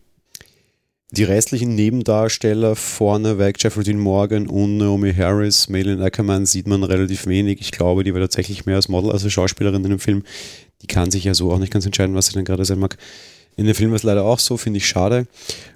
Die 1.16 1.22
restlichen 1.22 1.76
Nebendarsteller 1.76 2.74
vorneweg, 2.74 3.62
Jeffrey 3.62 3.84
Dean 3.84 4.00
Morgan 4.00 4.48
und 4.48 4.78
Naomi 4.78 5.14
Harris, 5.14 5.68
Malin 5.68 6.02
Ackerman, 6.02 6.44
sieht 6.44 6.66
man 6.66 6.82
relativ 6.82 7.28
wenig. 7.28 7.60
Ich 7.60 7.70
glaube, 7.70 8.02
die 8.02 8.12
war 8.12 8.20
tatsächlich 8.20 8.66
mehr 8.66 8.74
als 8.74 8.88
Model 8.88 9.12
als 9.12 9.22
als 9.22 9.32
Schauspielerin 9.32 9.84
in 9.84 9.90
dem 9.90 10.00
Film. 10.00 10.24
Die 10.82 10.88
kann 10.88 11.12
sich 11.12 11.22
ja 11.22 11.32
so 11.32 11.52
auch 11.52 11.60
nicht 11.60 11.72
ganz 11.72 11.86
entscheiden, 11.86 12.16
was 12.16 12.26
sie 12.26 12.32
denn 12.32 12.44
gerade 12.44 12.64
sein 12.64 12.80
mag. 12.80 12.98
In 13.54 13.66
dem 13.66 13.76
Film 13.76 13.90
war 13.90 13.96
es 13.96 14.02
leider 14.02 14.24
auch 14.24 14.40
so, 14.40 14.56
finde 14.56 14.78
ich 14.78 14.88
schade. 14.88 15.28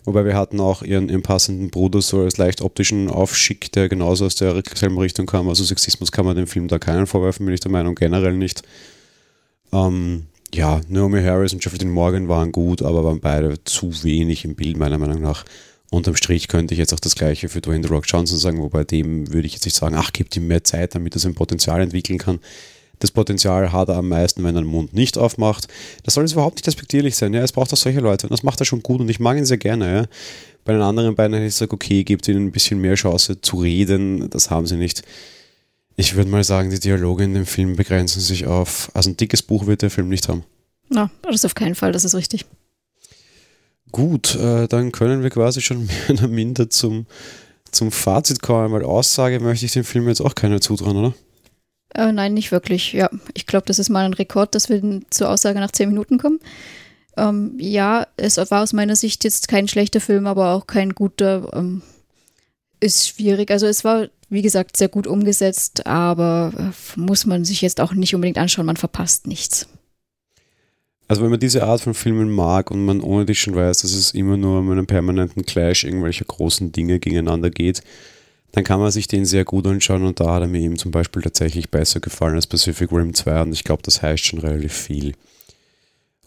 Wobei 0.02 0.24
wir 0.24 0.34
hatten 0.34 0.58
auch 0.58 0.82
ihren, 0.82 1.08
ihren 1.08 1.22
passenden 1.22 1.70
Bruder 1.70 2.02
so 2.02 2.22
als 2.22 2.36
leicht 2.36 2.60
optischen 2.60 3.08
Aufschick, 3.08 3.70
der 3.70 3.88
genauso 3.88 4.26
aus 4.26 4.34
der 4.34 4.60
selben 4.74 4.98
Richtung 4.98 5.26
kam. 5.26 5.48
Also 5.48 5.62
Sexismus 5.62 6.10
kann 6.10 6.24
man 6.24 6.34
dem 6.34 6.48
Film 6.48 6.66
da 6.66 6.80
keinen 6.80 7.06
vorwerfen, 7.06 7.46
bin 7.46 7.54
ich 7.54 7.60
der 7.60 7.70
Meinung, 7.70 7.94
generell 7.94 8.36
nicht. 8.36 8.62
Ähm, 9.72 10.26
ja, 10.54 10.80
Naomi 10.88 11.22
Harris 11.22 11.52
und 11.52 11.64
Jeffrey 11.64 11.84
Morgan 11.84 12.28
waren 12.28 12.52
gut, 12.52 12.82
aber 12.82 13.04
waren 13.04 13.20
beide 13.20 13.62
zu 13.64 13.92
wenig 14.02 14.44
im 14.44 14.54
Bild, 14.54 14.76
meiner 14.76 14.98
Meinung 14.98 15.20
nach. 15.20 15.44
Unterm 15.90 16.16
Strich 16.16 16.48
könnte 16.48 16.74
ich 16.74 16.78
jetzt 16.78 16.92
auch 16.92 17.00
das 17.00 17.14
Gleiche 17.14 17.48
für 17.48 17.60
Dwayne 17.60 17.86
The 17.86 17.92
Rock 17.92 18.04
Johnson 18.06 18.38
sagen, 18.38 18.60
wobei 18.60 18.84
dem 18.84 19.32
würde 19.32 19.46
ich 19.46 19.54
jetzt 19.54 19.64
nicht 19.64 19.76
sagen, 19.76 19.94
ach, 19.96 20.12
gebt 20.12 20.36
ihm 20.36 20.46
mehr 20.46 20.64
Zeit, 20.64 20.94
damit 20.94 21.16
er 21.16 21.20
sein 21.20 21.34
Potenzial 21.34 21.80
entwickeln 21.80 22.18
kann. 22.18 22.40
Das 22.98 23.10
Potenzial 23.10 23.72
hat 23.72 23.88
er 23.88 23.96
am 23.96 24.08
meisten, 24.08 24.42
wenn 24.42 24.56
er 24.56 24.62
den 24.62 24.70
Mund 24.70 24.92
nicht 24.92 25.16
aufmacht. 25.16 25.68
Das 26.02 26.14
soll 26.14 26.24
jetzt 26.24 26.32
überhaupt 26.32 26.56
nicht 26.56 26.66
respektierlich 26.66 27.16
sein. 27.16 27.32
Ja, 27.32 27.42
es 27.42 27.52
braucht 27.52 27.72
auch 27.72 27.76
solche 27.76 28.00
Leute 28.00 28.26
und 28.26 28.32
das 28.32 28.42
macht 28.42 28.60
er 28.60 28.64
schon 28.64 28.82
gut 28.82 29.00
und 29.00 29.08
ich 29.08 29.20
mag 29.20 29.38
ihn 29.38 29.46
sehr 29.46 29.56
gerne. 29.56 29.94
Ja. 29.94 30.04
Bei 30.64 30.72
den 30.72 30.82
anderen 30.82 31.14
beiden 31.14 31.34
hätte 31.34 31.46
ich 31.46 31.54
gesagt, 31.54 31.72
okay, 31.72 32.04
gebt 32.04 32.26
ihnen 32.28 32.46
ein 32.46 32.52
bisschen 32.52 32.80
mehr 32.80 32.96
Chance 32.96 33.40
zu 33.40 33.56
reden. 33.58 34.28
Das 34.30 34.50
haben 34.50 34.66
sie 34.66 34.76
nicht. 34.76 35.02
Ich 36.00 36.14
würde 36.14 36.30
mal 36.30 36.44
sagen, 36.44 36.70
die 36.70 36.78
Dialoge 36.78 37.24
in 37.24 37.34
dem 37.34 37.44
Film 37.44 37.74
begrenzen 37.74 38.20
sich 38.20 38.46
auf, 38.46 38.88
also 38.94 39.10
ein 39.10 39.16
dickes 39.16 39.42
Buch 39.42 39.66
wird 39.66 39.82
der 39.82 39.90
Film 39.90 40.08
nicht 40.08 40.28
haben. 40.28 40.44
Na, 40.88 41.10
das 41.22 41.34
ist 41.34 41.44
auf 41.44 41.56
keinen 41.56 41.74
Fall, 41.74 41.90
das 41.90 42.04
ist 42.04 42.14
richtig. 42.14 42.46
Gut, 43.90 44.36
äh, 44.36 44.68
dann 44.68 44.92
können 44.92 45.24
wir 45.24 45.30
quasi 45.30 45.60
schon 45.60 45.86
mehr 45.86 46.10
oder 46.10 46.28
minder 46.28 46.70
zum, 46.70 47.06
zum 47.72 47.90
Fazit 47.90 48.42
kommen, 48.42 48.72
weil 48.72 48.84
Aussage 48.84 49.40
möchte 49.40 49.66
ich 49.66 49.72
dem 49.72 49.82
Film 49.82 50.06
jetzt 50.06 50.20
auch 50.20 50.36
keiner 50.36 50.60
zutrauen, 50.60 50.96
oder? 50.96 51.14
Äh, 51.96 52.12
nein, 52.12 52.32
nicht 52.32 52.52
wirklich. 52.52 52.92
Ja, 52.92 53.10
ich 53.34 53.46
glaube, 53.46 53.66
das 53.66 53.80
ist 53.80 53.88
mal 53.88 54.04
ein 54.04 54.14
Rekord, 54.14 54.54
dass 54.54 54.68
wir 54.68 55.00
zur 55.10 55.28
Aussage 55.28 55.58
nach 55.58 55.72
zehn 55.72 55.88
Minuten 55.88 56.18
kommen. 56.18 56.38
Ähm, 57.16 57.56
ja, 57.58 58.06
es 58.16 58.36
war 58.36 58.62
aus 58.62 58.72
meiner 58.72 58.94
Sicht 58.94 59.24
jetzt 59.24 59.48
kein 59.48 59.66
schlechter 59.66 60.00
Film, 60.00 60.28
aber 60.28 60.52
auch 60.52 60.68
kein 60.68 60.94
guter. 60.94 61.50
Ähm, 61.54 61.82
ist 62.80 63.08
schwierig. 63.08 63.50
Also 63.50 63.66
es 63.66 63.84
war, 63.84 64.08
wie 64.28 64.42
gesagt, 64.42 64.76
sehr 64.76 64.88
gut 64.88 65.06
umgesetzt, 65.06 65.86
aber 65.86 66.52
äh, 66.56 67.00
muss 67.00 67.26
man 67.26 67.44
sich 67.44 67.62
jetzt 67.62 67.80
auch 67.80 67.92
nicht 67.92 68.14
unbedingt 68.14 68.38
anschauen. 68.38 68.66
Man 68.66 68.76
verpasst 68.76 69.26
nichts. 69.26 69.66
Also 71.08 71.22
wenn 71.22 71.30
man 71.30 71.40
diese 71.40 71.64
Art 71.64 71.80
von 71.80 71.94
Filmen 71.94 72.30
mag 72.30 72.70
und 72.70 72.84
man 72.84 73.00
ohne 73.00 73.24
dich 73.24 73.40
schon 73.40 73.54
weiß, 73.54 73.78
dass 73.78 73.92
es 73.92 74.12
immer 74.12 74.36
nur 74.36 74.60
um 74.60 74.70
einen 74.70 74.86
permanenten 74.86 75.46
Clash 75.46 75.84
irgendwelcher 75.84 76.26
großen 76.26 76.70
Dinge 76.70 77.00
gegeneinander 77.00 77.50
geht, 77.50 77.82
dann 78.52 78.64
kann 78.64 78.80
man 78.80 78.90
sich 78.90 79.08
den 79.08 79.24
sehr 79.24 79.44
gut 79.44 79.66
anschauen 79.66 80.04
und 80.04 80.20
da 80.20 80.34
hat 80.34 80.42
er 80.42 80.48
mir 80.48 80.60
eben 80.60 80.76
zum 80.76 80.90
Beispiel 80.90 81.22
tatsächlich 81.22 81.70
besser 81.70 82.00
gefallen 82.00 82.34
als 82.34 82.46
Pacific 82.46 82.92
Rim 82.92 83.14
2 83.14 83.42
und 83.42 83.52
ich 83.52 83.64
glaube, 83.64 83.82
das 83.82 84.02
heißt 84.02 84.24
schon 84.24 84.40
relativ 84.40 84.72
viel. 84.72 85.14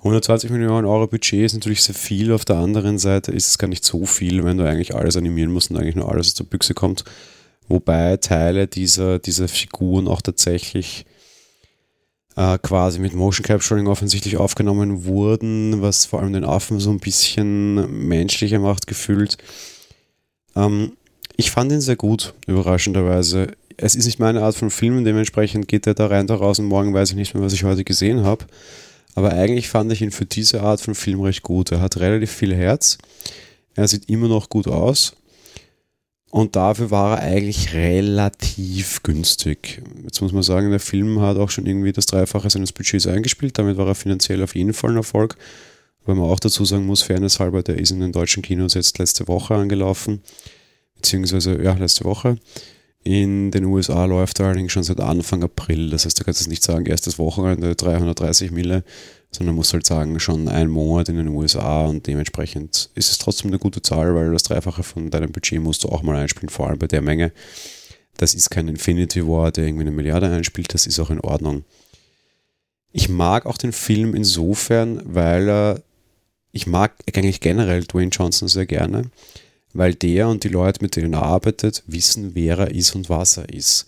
120 0.04 0.50
Millionen 0.50 0.88
Euro 0.88 1.06
Budget 1.06 1.46
ist 1.46 1.54
natürlich 1.54 1.84
sehr 1.84 1.94
viel, 1.94 2.32
auf 2.32 2.44
der 2.44 2.56
anderen 2.56 2.98
Seite 2.98 3.32
ist 3.32 3.50
es 3.50 3.58
gar 3.60 3.68
nicht 3.68 3.86
so 3.86 4.08
viel, 4.08 4.44
wenn 4.44 4.58
du 4.58 4.68
eigentlich 4.68 4.96
alles 4.96 5.16
animieren 5.16 5.52
musst 5.52 5.70
und 5.70 5.78
eigentlich 5.78 5.96
nur 5.96 6.10
alles 6.10 6.30
aus 6.30 6.34
der 6.34 6.46
Büchse 6.46 6.74
kommt. 6.74 7.04
Wobei 7.68 8.18
Teile 8.18 8.68
dieser, 8.68 9.20
dieser 9.20 9.48
Figuren 9.48 10.08
auch 10.08 10.22
tatsächlich 10.22 11.06
äh, 12.36 12.58
quasi 12.58 12.98
mit 12.98 13.14
Motion 13.14 13.46
Capturing 13.46 13.88
offensichtlich 13.88 14.38
aufgenommen 14.38 15.06
wurden, 15.06 15.84
was 15.84 16.06
vor 16.06 16.20
allem 16.20 16.34
den 16.34 16.46
Affen 16.46 16.80
so 16.80 16.90
ein 16.90 17.00
bisschen 17.00 18.08
menschlicher 18.08 18.60
macht, 18.60 18.88
gefühlt. 18.88 19.38
Ähm, 20.56 20.94
ich 21.38 21.52
fand 21.52 21.72
ihn 21.72 21.82
sehr 21.82 21.96
gut, 21.96 22.34
überraschenderweise. 22.48 23.54
Es 23.78 23.94
ist 23.94 24.06
nicht 24.06 24.20
meine 24.20 24.42
Art 24.42 24.56
von 24.56 24.72
Film, 24.72 25.04
dementsprechend 25.06 25.68
geht 25.68 25.86
er 25.86 25.94
da 25.94 26.08
rein, 26.08 26.26
da 26.26 26.36
raus 26.36 26.58
und 26.58 26.66
morgen 26.66 26.92
weiß 26.92 27.12
ich 27.12 27.16
nicht 27.16 27.36
mehr, 27.36 27.44
was 27.44 27.54
ich 27.54 27.64
heute 27.64 27.84
gesehen 27.84 28.24
habe. 28.24 28.46
Aber 29.16 29.34
eigentlich 29.34 29.70
fand 29.70 29.92
ich 29.92 30.02
ihn 30.02 30.12
für 30.12 30.26
diese 30.26 30.62
Art 30.62 30.82
von 30.82 30.96
Film 30.96 31.22
recht 31.22 31.44
gut. 31.44 31.72
Er 31.72 31.82
hat 31.82 31.98
relativ 31.98 32.32
viel 32.32 32.56
Herz. 32.56 32.98
Er 33.76 33.88
sieht 33.88 34.10
immer 34.10 34.28
noch 34.28 34.50
gut 34.50 34.68
aus. 34.68 35.14
Und 36.32 36.56
dafür 36.56 36.92
war 36.92 37.20
er 37.20 37.28
eigentlich 37.28 37.74
relativ 37.74 39.04
günstig. 39.04 39.84
Jetzt 40.04 40.22
muss 40.22 40.32
man 40.32 40.44
sagen, 40.44 40.72
der 40.72 40.80
Film 40.80 41.20
hat 41.20 41.38
auch 41.38 41.50
schon 41.50 41.66
irgendwie 41.66 41.92
das 41.92 42.06
Dreifache 42.06 42.50
seines 42.50 42.72
Budgets 42.72 43.06
eingespielt. 43.06 43.58
Damit 43.58 43.76
war 43.76 43.88
er 43.88 43.96
finanziell 43.96 44.42
auf 44.42 44.56
jeden 44.56 44.74
Fall 44.74 44.92
ein 44.92 44.98
Erfolg. 44.98 45.36
Weil 46.06 46.16
man 46.16 46.30
auch 46.30 46.40
dazu 46.40 46.64
sagen 46.64 46.86
muss, 46.86 47.04
Fairness 47.04 47.40
halber, 47.40 47.64
der 47.64 47.78
ist 47.78 47.92
in 47.92 48.00
den 48.00 48.14
deutschen 48.14 48.42
Kinos 48.42 48.74
jetzt 48.74 48.98
letzte 48.98 49.28
Woche 49.28 49.56
angelaufen. 49.56 50.22
Beziehungsweise, 50.96 51.62
ja, 51.62 51.74
letzte 51.74 52.06
Woche. 52.06 52.38
In 53.04 53.50
den 53.50 53.66
USA 53.66 54.06
läuft 54.06 54.40
er 54.40 54.48
allerdings 54.48 54.72
schon 54.72 54.84
seit 54.84 55.00
Anfang 55.00 55.44
April. 55.44 55.90
Das 55.90 56.06
heißt, 56.06 56.20
du 56.20 56.24
kannst 56.24 56.42
jetzt 56.42 56.50
nicht 56.50 56.64
sagen, 56.64 56.86
erstes 56.86 57.18
Wochenende 57.18 57.76
330 57.76 58.52
Mille, 58.52 58.84
sondern 59.32 59.56
musst 59.56 59.74
halt 59.74 59.88
sagen, 59.88 60.20
schon 60.20 60.48
ein 60.48 60.70
Monat 60.70 61.10
in 61.10 61.16
den 61.16 61.30
USA 61.30 61.86
und 61.86 62.06
dementsprechend 62.06 62.90
ist 62.94 63.10
es 63.10 63.18
trotzdem 63.18 63.50
eine 63.50 63.60
gute 63.60 63.82
Zahl, 63.82 64.14
weil 64.14 64.32
das 64.32 64.44
Dreifache 64.44 64.84
von 64.84 65.10
deinem 65.10 65.32
Budget 65.32 65.62
musst 65.62 65.84
du 65.84 65.90
auch 65.90 66.04
mal 66.04 66.16
einspielen, 66.16 66.50
vor 66.50 66.68
allem 66.68 66.78
bei 66.78 66.88
der 66.88 67.02
Menge. 67.02 67.32
Das 68.18 68.36
ist 68.36 68.52
kein 68.52 68.68
Infinity 68.68 69.26
War, 69.26 69.52
der 69.52 69.66
irgendwie 69.66 69.84
eine 69.84 69.92
Milliarde 69.92 70.28
einspielt, 70.28 70.74
das 70.74 70.86
ist 70.86 71.00
auch 71.00 71.10
in 71.10 71.22
Ordnung. 71.22 71.64
Ich 72.92 73.10
mag 73.10 73.46
auch 73.46 73.58
den 73.58 73.72
Film 73.72 74.14
insofern, 74.14 75.02
weil 75.06 75.50
er, 75.50 75.82
ich 76.52 76.68
mag 76.68 76.94
eigentlich 77.16 77.40
generell 77.40 77.84
Dwayne 77.86 78.12
Johnson 78.12 78.50
sehr 78.50 78.66
gerne, 78.66 79.10
weil 79.74 79.94
der 79.96 80.28
und 80.28 80.44
die 80.44 80.50
Leute, 80.50 80.80
mit 80.82 80.96
denen 80.96 81.14
er 81.14 81.24
arbeitet, 81.24 81.84
wissen, 81.88 82.36
wer 82.36 82.58
er 82.58 82.72
ist 82.72 82.96
und 82.96 83.10
was 83.10 83.38
er 83.38 83.50
ist. 83.50 83.86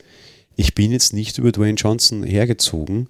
Ich 0.56 0.76
bin 0.76 0.92
jetzt 0.92 1.14
nicht 1.14 1.38
über 1.38 1.52
Dwayne 1.52 1.76
Johnson 1.76 2.24
hergezogen, 2.24 3.10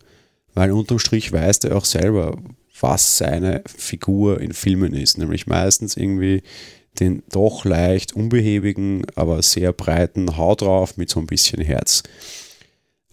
weil 0.54 0.72
unterm 0.72 1.00
Strich 1.00 1.32
weiß 1.32 1.60
er 1.60 1.76
auch 1.76 1.86
selber, 1.86 2.38
was 2.80 3.18
seine 3.18 3.64
Figur 3.66 4.42
in 4.42 4.54
Filmen 4.54 4.94
ist, 4.94 5.18
nämlich 5.18 5.48
meistens 5.48 5.96
irgendwie 5.96 6.44
den 7.00 7.24
doch 7.32 7.66
leicht 7.66 8.14
unbehäbigen, 8.14 9.06
aber 9.16 9.42
sehr 9.42 9.74
breiten 9.74 10.38
Haut 10.38 10.62
drauf 10.62 10.98
mit 10.98 11.10
so 11.10 11.20
ein 11.20 11.28
bisschen 11.28 11.62
Herz. 11.62 12.04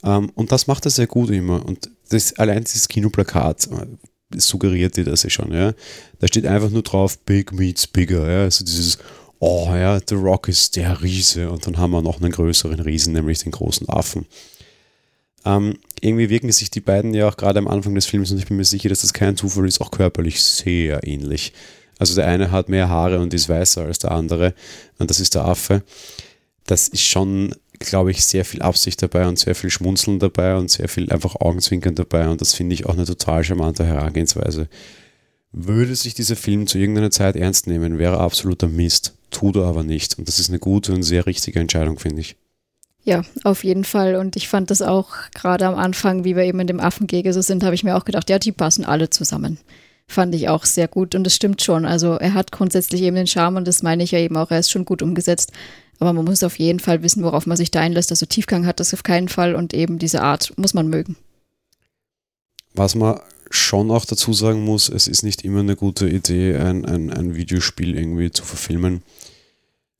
Ähm, 0.03 0.31
und 0.35 0.53
das 0.53 0.67
macht 0.67 0.85
er 0.85 0.91
sehr 0.91 1.07
gut 1.07 1.31
immer. 1.31 1.65
Und 1.65 1.91
das, 2.11 2.35
allein 2.35 2.65
dieses 2.65 2.89
Kinoplakat 2.89 3.69
äh, 3.69 4.39
suggeriert 4.39 4.97
dir 4.97 5.05
das 5.05 5.23
ja 5.23 5.31
schon. 5.31 5.53
Ja? 5.53 5.73
Da 6.19 6.27
steht 6.27 6.47
einfach 6.47 6.71
nur 6.71 6.83
drauf, 6.83 7.19
Big 7.21 7.53
meets 7.53 7.87
bigger. 7.87 8.31
Ja? 8.31 8.43
Also 8.43 8.65
dieses, 8.65 8.99
oh 9.41 9.75
ja, 9.75 9.99
The 10.07 10.15
Rock 10.15 10.49
ist 10.49 10.77
der 10.77 11.03
Riese. 11.03 11.51
Und 11.51 11.67
dann 11.67 11.79
haben 11.79 11.91
wir 11.91 12.03
noch 12.03 12.21
einen 12.21 12.31
größeren 12.31 12.79
Riesen, 12.81 13.15
nämlich 13.15 13.41
den 13.41 13.53
großen 13.53 13.89
Affen. 13.89 14.27
Ähm, 15.45 15.79
irgendwie 16.03 16.29
wirken 16.29 16.53
sich 16.53 16.71
die 16.71 16.81
beiden 16.81 17.15
ja 17.15 17.29
auch 17.29 17.37
gerade 17.37 17.59
am 17.59 17.67
Anfang 17.67 17.95
des 17.95 18.07
Films, 18.07 18.31
und 18.31 18.39
ich 18.39 18.47
bin 18.47 18.59
mir 18.59 18.65
sicher, 18.65 18.91
dass 18.91 19.01
das 19.01 19.15
kein 19.15 19.37
Zufall 19.37 19.67
ist, 19.67 19.81
auch 19.81 19.91
körperlich 19.91 20.43
sehr 20.43 21.07
ähnlich. 21.07 21.55
Also 21.99 22.15
der 22.15 22.27
eine 22.27 22.51
hat 22.51 22.69
mehr 22.69 22.89
Haare 22.89 23.21
und 23.21 23.33
ist 23.35 23.49
weißer 23.49 23.83
als 23.83 23.99
der 23.99 24.13
andere, 24.13 24.55
und 24.99 25.11
das 25.11 25.19
ist 25.19 25.35
der 25.35 25.47
Affe. 25.47 25.83
Das 26.67 26.89
ist 26.89 27.03
schon, 27.03 27.55
glaube 27.79 28.11
ich, 28.11 28.25
sehr 28.25 28.45
viel 28.45 28.61
Absicht 28.61 29.03
dabei 29.03 29.27
und 29.27 29.39
sehr 29.39 29.55
viel 29.55 29.71
Schmunzeln 29.71 30.19
dabei 30.19 30.57
und 30.57 30.71
sehr 30.71 30.89
viel 30.89 31.11
einfach 31.11 31.37
Augenzwinkern 31.37 31.95
dabei, 31.95 32.29
und 32.29 32.43
das 32.43 32.55
finde 32.55 32.75
ich 32.75 32.85
auch 32.85 32.95
eine 32.95 33.07
total 33.07 33.43
charmante 33.43 33.87
Herangehensweise. 33.87 34.69
Würde 35.53 35.97
sich 35.97 36.15
dieser 36.15 36.37
Film 36.37 36.67
zu 36.67 36.79
irgendeiner 36.79 37.11
Zeit 37.11 37.37
ernst 37.37 37.67
nehmen, 37.67 37.99
wäre 37.99 38.19
absoluter 38.19 38.69
Mist. 38.69 39.15
Tut 39.31 39.57
er 39.57 39.65
aber 39.65 39.83
nicht. 39.83 40.19
Und 40.19 40.29
das 40.29 40.39
ist 40.39 40.49
eine 40.49 40.59
gute 40.59 40.93
und 40.93 41.03
sehr 41.03 41.27
richtige 41.27 41.59
Entscheidung, 41.59 41.99
finde 41.99 42.21
ich. 42.21 42.37
Ja, 43.03 43.23
auf 43.45 43.65
jeden 43.65 43.85
Fall. 43.85 44.17
Und 44.17 44.37
ich 44.37 44.49
fand 44.49 44.71
das 44.71 44.83
auch 44.83 45.09
gerade 45.35 45.67
am 45.67 45.75
Anfang, 45.75 46.25
wie 46.25 46.37
wir 46.37 46.45
eben 46.45 46.61
in 46.61 46.67
dem 46.67 46.81
Affengege 46.81 47.33
so 47.33 47.41
sind, 47.41 47.65
habe 47.65 47.75
ich 47.75 47.83
mir 47.83 47.97
auch 47.97 48.05
gedacht, 48.05 48.31
ja, 48.31 48.39
die 48.39 48.53
passen 48.53 48.85
alle 48.85 49.11
zusammen. 49.11 49.59
Fand 50.07 50.35
ich 50.35 50.49
auch 50.49 50.65
sehr 50.65 50.87
gut. 50.87 51.15
Und 51.15 51.27
es 51.27 51.35
stimmt 51.35 51.63
schon. 51.63 51.85
Also 51.85 52.15
er 52.15 52.35
hat 52.35 52.53
grundsätzlich 52.53 53.03
eben 53.03 53.17
den 53.17 53.27
Charme 53.27 53.57
und 53.57 53.69
das 53.69 53.83
meine 53.83 54.03
ich 54.03 54.11
ja 54.11 54.19
eben 54.19 54.37
auch, 54.37 54.51
er 54.51 54.59
ist 54.59 54.71
schon 54.71 54.85
gut 54.85 55.03
umgesetzt. 55.03 55.53
Aber 55.99 56.13
man 56.13 56.25
muss 56.25 56.43
auf 56.43 56.59
jeden 56.59 56.81
Fall 56.81 57.03
wissen, 57.03 57.23
worauf 57.23 57.47
man 57.47 57.57
sich 57.57 57.71
da 57.71 57.81
einlässt. 57.81 58.11
Also 58.11 58.27
Tiefgang 58.27 58.67
hat 58.67 58.81
das 58.81 58.95
auf 58.95 59.03
keinen 59.03 59.29
Fall 59.29 59.55
und 59.55 59.75
eben 59.75 59.99
diese 59.99 60.23
Art 60.23 60.53
muss 60.57 60.75
man 60.75 60.89
mögen. 60.89 61.17
Was 62.75 62.95
man 62.95 63.21
schon 63.51 63.91
auch 63.91 64.05
dazu 64.05 64.33
sagen 64.33 64.65
muss, 64.65 64.89
es 64.89 65.09
ist 65.09 65.23
nicht 65.23 65.45
immer 65.45 65.61
eine 65.61 65.77
gute 65.77 66.09
Idee, 66.09 66.57
ein, 66.57 66.85
ein, 66.85 67.11
ein 67.11 67.35
Videospiel 67.35 67.97
irgendwie 67.97 68.31
zu 68.31 68.45
verfilmen. 68.45 69.03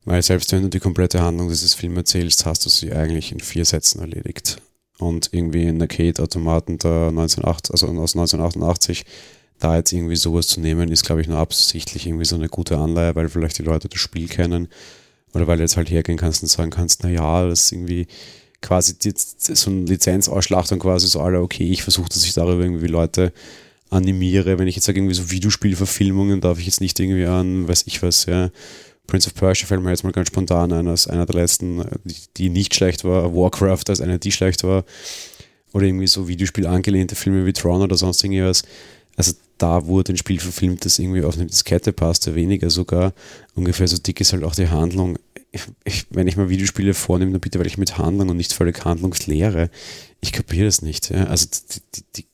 Weil 0.05 0.23
selbst 0.23 0.53
wenn 0.53 0.63
du 0.63 0.69
die 0.69 0.79
komplette 0.79 1.21
Handlung 1.21 1.49
dieses 1.49 1.75
Films 1.75 1.97
erzählst, 1.97 2.47
hast 2.47 2.65
du 2.65 2.71
sie 2.71 2.93
eigentlich 2.93 3.33
in 3.33 3.41
vier 3.41 3.65
Sätzen 3.65 4.01
erledigt. 4.01 4.63
Und 4.99 5.31
irgendwie 5.33 5.65
in 5.65 5.79
der 5.79 5.89
1908, 5.91 7.71
also 7.71 7.87
aus 7.87 8.15
1988, 8.15 9.05
da 9.59 9.77
jetzt 9.77 9.93
irgendwie 9.93 10.17
sowas 10.17 10.47
zu 10.47 10.61
nehmen, 10.61 10.91
ist, 10.91 11.05
glaube 11.05 11.21
ich, 11.21 11.29
nur 11.29 11.39
absichtlich 11.39 12.07
irgendwie 12.07 12.25
so 12.25 12.37
eine 12.37 12.49
gute 12.49 12.79
Anleihe, 12.79 13.15
weil 13.15 13.29
vielleicht 13.29 13.59
die 13.59 13.63
Leute 13.63 13.89
das 13.89 14.01
Spiel 14.01 14.29
kennen. 14.29 14.69
Oder 15.35 15.47
weil 15.47 15.59
du 15.59 15.65
jetzt 15.65 15.77
halt 15.77 15.91
hergehen 15.91 16.19
kannst 16.19 16.43
und 16.43 16.49
sagen 16.49 16.71
kannst, 16.71 17.03
naja, 17.03 17.47
das 17.47 17.65
ist 17.65 17.73
irgendwie 17.73 18.07
quasi 18.63 18.95
so 19.17 19.71
eine 19.71 19.85
Lizenzausschlachtung 19.87 20.79
quasi 20.79 21.07
so 21.07 21.21
alle, 21.21 21.41
okay, 21.41 21.71
ich 21.71 21.83
versuche, 21.83 22.09
dass 22.09 22.25
ich 22.25 22.35
darüber 22.35 22.63
irgendwie 22.63 22.87
Leute 22.87 23.33
animiere. 23.89 24.59
Wenn 24.59 24.69
ich 24.69 24.77
jetzt 24.77 24.85
sage, 24.85 24.99
irgendwie 24.99 25.15
so 25.15 25.31
Videospielverfilmungen, 25.31 26.41
darf 26.41 26.59
ich 26.59 26.67
jetzt 26.67 26.81
nicht 26.81 26.99
irgendwie 27.01 27.27
an, 27.27 27.67
weiß 27.67 27.85
ich 27.87 28.03
was, 28.03 28.27
ja, 28.27 28.51
Prince 29.07 29.29
of 29.29 29.35
Persia 29.35 29.67
fällt 29.67 29.83
mir 29.83 29.91
jetzt 29.91 30.05
mal 30.05 30.13
ganz 30.13 30.29
spontan 30.29 30.73
ein, 30.73 30.87
als 30.87 31.09
einer 31.09 31.27
der 31.27 31.41
letzten, 31.41 31.85
die, 32.05 32.15
die 32.37 32.49
nicht 32.49 32.75
schlecht 32.75 33.03
war, 33.05 33.35
Warcraft 33.35 33.85
als 33.89 34.01
eine, 34.01 34.19
die 34.19 34.31
schlecht 34.31 34.63
war. 34.63 34.85
Oder 35.73 35.87
irgendwie 35.87 36.07
so 36.07 36.29
Videospiel 36.29 36.67
angelehnte 36.67 37.17
Filme 37.17 37.45
wie 37.45 37.53
Tron 37.53 37.83
oder 37.83 37.97
sonst 37.97 38.23
irgendwas. 38.23 38.63
Also 39.17 39.33
da 39.59 39.87
wurde 39.87 40.13
ein 40.13 40.17
Spiel 40.17 40.39
verfilmt, 40.39 40.85
das 40.85 40.99
irgendwie 40.99 41.23
auf 41.23 41.37
eine 41.37 41.47
Diskette 41.47 41.93
passte, 41.93 42.35
weniger 42.35 42.71
sogar. 42.71 43.13
Ungefähr 43.55 43.89
so 43.89 43.99
dick 43.99 44.21
ist 44.21 44.33
halt 44.33 44.45
auch 44.45 44.55
die 44.55 44.69
Handlung. 44.69 45.19
Ich, 45.85 46.07
wenn 46.11 46.29
ich 46.29 46.37
mal 46.37 46.49
Videospiele 46.49 46.95
vornehme, 46.95 47.33
dann 47.33 47.41
bitte 47.41 47.59
weil 47.59 47.67
ich 47.67 47.79
mit 47.79 47.99
Handlung 47.99 48.29
und 48.29 48.37
nicht 48.37 48.53
völlig 48.53 48.85
handlungsleere. 48.85 49.71
Ich 50.21 50.33
kapiere 50.33 50.67
das 50.67 50.83
nicht. 50.83 51.11
Ja. 51.11 51.25
Also 51.25 51.47
die, 51.47 51.81
die, 51.95 52.05
die, 52.17 52.27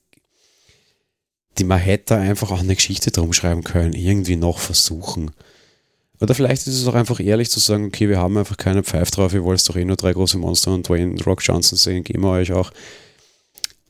die, 1.57 1.63
man 1.63 1.79
hätte 1.79 2.15
einfach 2.15 2.51
auch 2.51 2.59
eine 2.59 2.75
Geschichte 2.75 3.11
drum 3.11 3.33
schreiben 3.33 3.63
können, 3.63 3.93
irgendwie 3.93 4.35
noch 4.35 4.59
versuchen. 4.59 5.31
Oder 6.19 6.33
vielleicht 6.33 6.65
ist 6.67 6.79
es 6.79 6.87
auch 6.87 6.95
einfach 6.95 7.19
ehrlich 7.19 7.49
zu 7.49 7.59
sagen, 7.59 7.85
okay, 7.85 8.09
wir 8.09 8.17
haben 8.17 8.37
einfach 8.37 8.57
keine 8.57 8.83
Pfeife 8.83 9.11
drauf, 9.11 9.33
ihr 9.33 9.43
wollt 9.43 9.67
doch 9.67 9.75
eh 9.75 9.85
nur 9.85 9.97
drei 9.97 10.13
große 10.13 10.37
Monster 10.37 10.73
und 10.73 10.87
Dwayne 10.87 11.21
Rock 11.23 11.41
Johnson 11.43 11.77
sehen, 11.77 12.03
geben 12.03 12.23
wir 12.23 12.31
euch 12.31 12.51
auch. 12.51 12.71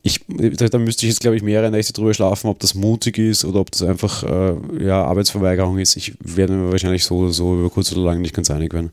Ich, 0.02 0.20
da 0.28 0.78
müsste 0.78 1.04
ich 1.04 1.12
jetzt, 1.12 1.20
glaube 1.20 1.36
ich, 1.36 1.42
mehrere 1.42 1.70
Nächte 1.70 1.92
drüber 1.92 2.14
schlafen, 2.14 2.48
ob 2.48 2.60
das 2.60 2.74
mutig 2.74 3.18
ist 3.18 3.44
oder 3.44 3.60
ob 3.60 3.70
das 3.70 3.82
einfach 3.82 4.22
äh, 4.22 4.84
ja, 4.84 5.02
Arbeitsverweigerung 5.04 5.78
ist. 5.78 5.96
Ich 5.96 6.14
werde 6.20 6.54
mir 6.54 6.70
wahrscheinlich 6.70 7.04
so 7.04 7.18
oder 7.18 7.32
so 7.32 7.58
über 7.58 7.68
kurz 7.68 7.92
oder 7.92 8.02
lang 8.02 8.20
nicht 8.20 8.34
ganz 8.34 8.50
einig 8.50 8.72
werden. 8.72 8.92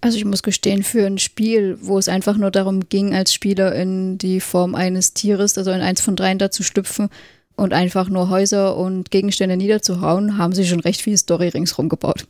Also 0.00 0.16
ich 0.16 0.24
muss 0.24 0.42
gestehen, 0.42 0.82
für 0.82 1.06
ein 1.06 1.18
Spiel, 1.18 1.78
wo 1.82 1.98
es 1.98 2.08
einfach 2.08 2.36
nur 2.36 2.50
darum 2.50 2.88
ging, 2.88 3.14
als 3.14 3.34
Spieler 3.34 3.74
in 3.74 4.16
die 4.16 4.40
Form 4.40 4.74
eines 4.74 5.12
Tieres, 5.12 5.58
also 5.58 5.70
in 5.72 5.82
eins 5.82 6.00
von 6.00 6.16
dreien 6.16 6.38
da 6.38 6.50
zu 6.50 6.62
schlüpfen 6.62 7.10
und 7.54 7.74
einfach 7.74 8.08
nur 8.08 8.30
Häuser 8.30 8.76
und 8.76 9.10
Gegenstände 9.10 9.58
niederzuhauen, 9.58 10.38
haben 10.38 10.54
sie 10.54 10.66
schon 10.66 10.80
recht 10.80 11.02
viel 11.02 11.18
Story 11.18 11.48
ringsherum 11.48 11.90
gebaut. 11.90 12.26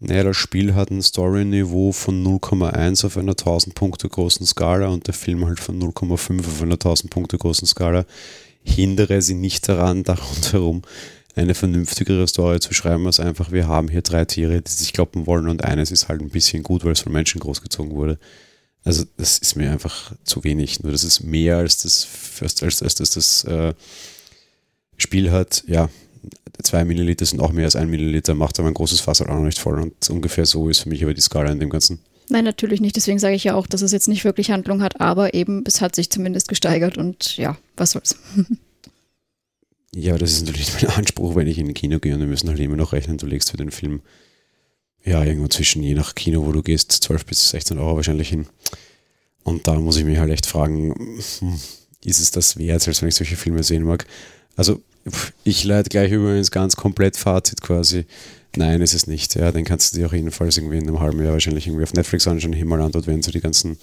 Naja, 0.00 0.24
das 0.24 0.36
Spiel 0.36 0.74
hat 0.74 0.90
ein 0.90 1.00
Story-Niveau 1.00 1.92
von 1.92 2.24
0,1 2.26 3.06
auf 3.06 3.16
einer 3.16 3.32
1000 3.32 3.76
Punkte 3.76 4.08
großen 4.08 4.44
Skala 4.44 4.88
und 4.88 5.06
der 5.06 5.14
Film 5.14 5.46
halt 5.46 5.60
von 5.60 5.80
0,5 5.80 6.40
auf 6.40 6.60
einer 6.60 6.72
1000 6.72 7.08
Punkte 7.08 7.38
großen 7.38 7.68
Skala. 7.68 8.04
Hindere 8.64 9.22
sie 9.22 9.34
nicht 9.34 9.68
daran, 9.68 10.02
darunter 10.02 10.52
herum 10.54 10.82
eine 11.34 11.54
vernünftigere 11.54 12.26
Story 12.28 12.60
zu 12.60 12.74
schreiben, 12.74 13.06
als 13.06 13.20
einfach, 13.20 13.52
wir 13.52 13.66
haben 13.66 13.88
hier 13.88 14.02
drei 14.02 14.24
Tiere, 14.24 14.60
die 14.60 14.70
sich 14.70 14.92
kloppen 14.92 15.26
wollen 15.26 15.48
und 15.48 15.64
eines 15.64 15.90
ist 15.90 16.08
halt 16.08 16.20
ein 16.20 16.30
bisschen 16.30 16.62
gut, 16.62 16.84
weil 16.84 16.92
es 16.92 17.00
von 17.00 17.12
Menschen 17.12 17.40
großgezogen 17.40 17.92
wurde. 17.92 18.18
Also 18.84 19.04
das 19.16 19.38
ist 19.38 19.56
mir 19.56 19.70
einfach 19.70 20.12
zu 20.24 20.44
wenig. 20.44 20.82
Nur 20.82 20.92
das 20.92 21.04
ist 21.04 21.22
mehr 21.22 21.58
als 21.58 21.82
das, 21.82 22.08
als, 22.40 22.62
als, 22.62 22.82
als 22.82 22.94
das, 22.96 23.10
das 23.10 23.44
äh, 23.44 23.74
Spiel 24.96 25.30
hat. 25.30 25.64
Ja, 25.66 25.88
zwei 26.62 26.84
Milliliter 26.84 27.24
sind 27.24 27.40
auch 27.40 27.52
mehr 27.52 27.64
als 27.64 27.76
ein 27.76 27.88
Milliliter, 27.88 28.34
macht 28.34 28.58
aber 28.58 28.68
ein 28.68 28.74
großes 28.74 29.00
Fass 29.00 29.20
halt 29.20 29.30
auch 29.30 29.36
noch 29.36 29.44
nicht 29.44 29.58
voll. 29.58 29.80
Und 29.80 30.10
ungefähr 30.10 30.46
so 30.46 30.68
ist 30.68 30.80
für 30.80 30.88
mich 30.88 31.02
aber 31.02 31.14
die 31.14 31.20
Skala 31.20 31.50
in 31.50 31.60
dem 31.60 31.70
Ganzen. 31.70 32.00
Nein, 32.28 32.44
natürlich 32.44 32.80
nicht. 32.80 32.96
Deswegen 32.96 33.18
sage 33.18 33.34
ich 33.34 33.44
ja 33.44 33.54
auch, 33.54 33.66
dass 33.66 33.82
es 33.82 33.92
jetzt 33.92 34.08
nicht 34.08 34.24
wirklich 34.24 34.50
Handlung 34.50 34.82
hat, 34.82 35.00
aber 35.00 35.34
eben, 35.34 35.64
es 35.66 35.80
hat 35.80 35.94
sich 35.94 36.10
zumindest 36.10 36.48
gesteigert 36.48 36.96
und 36.98 37.36
ja, 37.36 37.56
was 37.76 37.92
soll's. 37.92 38.16
ja, 40.02 40.18
das 40.18 40.32
ist 40.32 40.46
natürlich 40.46 40.72
mein 40.82 40.90
Anspruch, 40.92 41.34
wenn 41.36 41.46
ich 41.46 41.58
in 41.58 41.68
ein 41.68 41.74
Kino 41.74 41.98
gehe 41.98 42.14
und 42.14 42.20
wir 42.20 42.26
müssen 42.26 42.48
halt 42.48 42.58
immer 42.58 42.76
noch 42.76 42.92
rechnen, 42.92 43.18
du 43.18 43.26
legst 43.26 43.50
für 43.50 43.56
den 43.56 43.70
Film 43.70 44.02
ja 45.04 45.22
irgendwo 45.24 45.48
zwischen, 45.48 45.82
je 45.82 45.94
nach 45.94 46.14
Kino, 46.14 46.44
wo 46.46 46.52
du 46.52 46.62
gehst, 46.62 46.92
12 46.92 47.26
bis 47.26 47.50
16 47.50 47.78
Euro 47.78 47.96
wahrscheinlich 47.96 48.28
hin. 48.28 48.46
Und 49.44 49.66
da 49.66 49.74
muss 49.74 49.96
ich 49.96 50.04
mich 50.04 50.18
halt 50.18 50.30
echt 50.30 50.46
fragen, 50.46 50.94
hm, 51.38 51.60
ist 52.04 52.20
es 52.20 52.30
das 52.30 52.56
wert, 52.58 52.86
als 52.86 53.00
wenn 53.00 53.08
ich 53.08 53.14
solche 53.14 53.36
Filme 53.36 53.62
sehen 53.62 53.84
mag? 53.84 54.06
Also 54.56 54.80
ich 55.44 55.64
leite 55.64 55.88
gleich 55.88 56.12
übrigens 56.12 56.50
ganz 56.50 56.76
komplett 56.76 57.16
Fazit 57.16 57.60
quasi. 57.60 58.06
Nein, 58.54 58.82
ist 58.82 58.94
es 58.94 59.06
nicht. 59.06 59.34
Ja, 59.34 59.50
den 59.50 59.64
kannst 59.64 59.92
du 59.92 59.98
dir 59.98 60.06
auch 60.06 60.12
jedenfalls 60.12 60.56
irgendwie 60.56 60.78
in 60.78 60.86
einem 60.86 61.00
halben 61.00 61.22
Jahr 61.22 61.32
wahrscheinlich 61.32 61.66
irgendwie 61.66 61.84
auf 61.84 61.94
Netflix 61.94 62.28
anschauen, 62.28 62.52
hier 62.52 62.66
mal 62.66 62.80
an, 62.80 62.92
dort 62.92 63.06
werden 63.06 63.22
so 63.22 63.32
die 63.32 63.40
ganzen 63.40 63.78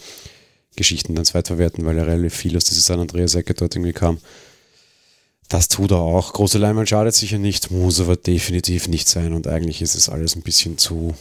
Geschichten 0.76 1.16
dann 1.16 1.26
zweitverwerten, 1.26 1.86
weil 1.86 1.98
ja 1.98 2.04
relativ 2.04 2.36
viel 2.36 2.56
aus 2.56 2.66
dieser 2.66 2.82
San 2.82 3.00
Andreas-Ecke 3.00 3.54
dort 3.54 3.76
irgendwie 3.76 3.94
kam. 3.94 4.20
Das 5.50 5.68
tut 5.68 5.92
er 5.92 5.98
auch. 5.98 6.34
Große 6.34 6.60
Leinwand 6.60 6.90
schadet 6.90 7.16
sicher 7.16 7.40
nicht, 7.40 7.72
muss 7.72 8.00
aber 8.00 8.16
definitiv 8.16 8.88
nicht 8.88 9.10
sein 9.10 9.34
und 9.34 9.48
eigentlich 9.48 9.82
ist 9.82 9.96
es 9.96 10.08
alles 10.08 10.36
ein 10.36 10.44
bisschen 10.44 10.78
zu, 10.78 11.16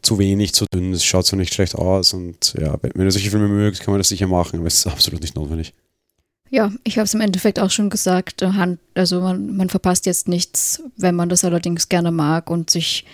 zu 0.00 0.18
wenig, 0.18 0.54
zu 0.54 0.64
dünn. 0.72 0.94
Es 0.94 1.04
schaut 1.04 1.26
so 1.26 1.36
nicht 1.36 1.52
schlecht 1.52 1.74
aus 1.74 2.14
und 2.14 2.54
ja, 2.58 2.78
wenn 2.80 3.06
ihr 3.06 3.12
solche 3.12 3.30
Filme 3.30 3.48
mögt, 3.48 3.80
kann 3.80 3.92
man 3.92 4.00
das 4.00 4.08
sicher 4.08 4.26
machen, 4.26 4.58
aber 4.58 4.68
es 4.68 4.78
ist 4.78 4.86
absolut 4.86 5.20
nicht 5.20 5.36
notwendig. 5.36 5.74
Ja, 6.50 6.72
ich 6.82 6.96
habe 6.96 7.04
es 7.04 7.12
im 7.14 7.20
Endeffekt 7.20 7.58
auch 7.60 7.70
schon 7.70 7.90
gesagt. 7.90 8.40
Äh, 8.40 8.76
also 8.94 9.20
man, 9.20 9.54
man 9.56 9.68
verpasst 9.68 10.06
jetzt 10.06 10.28
nichts, 10.28 10.82
wenn 10.96 11.14
man 11.14 11.28
das 11.28 11.44
allerdings 11.44 11.90
gerne 11.90 12.10
mag 12.10 12.48
und 12.48 12.70
sich 12.70 13.04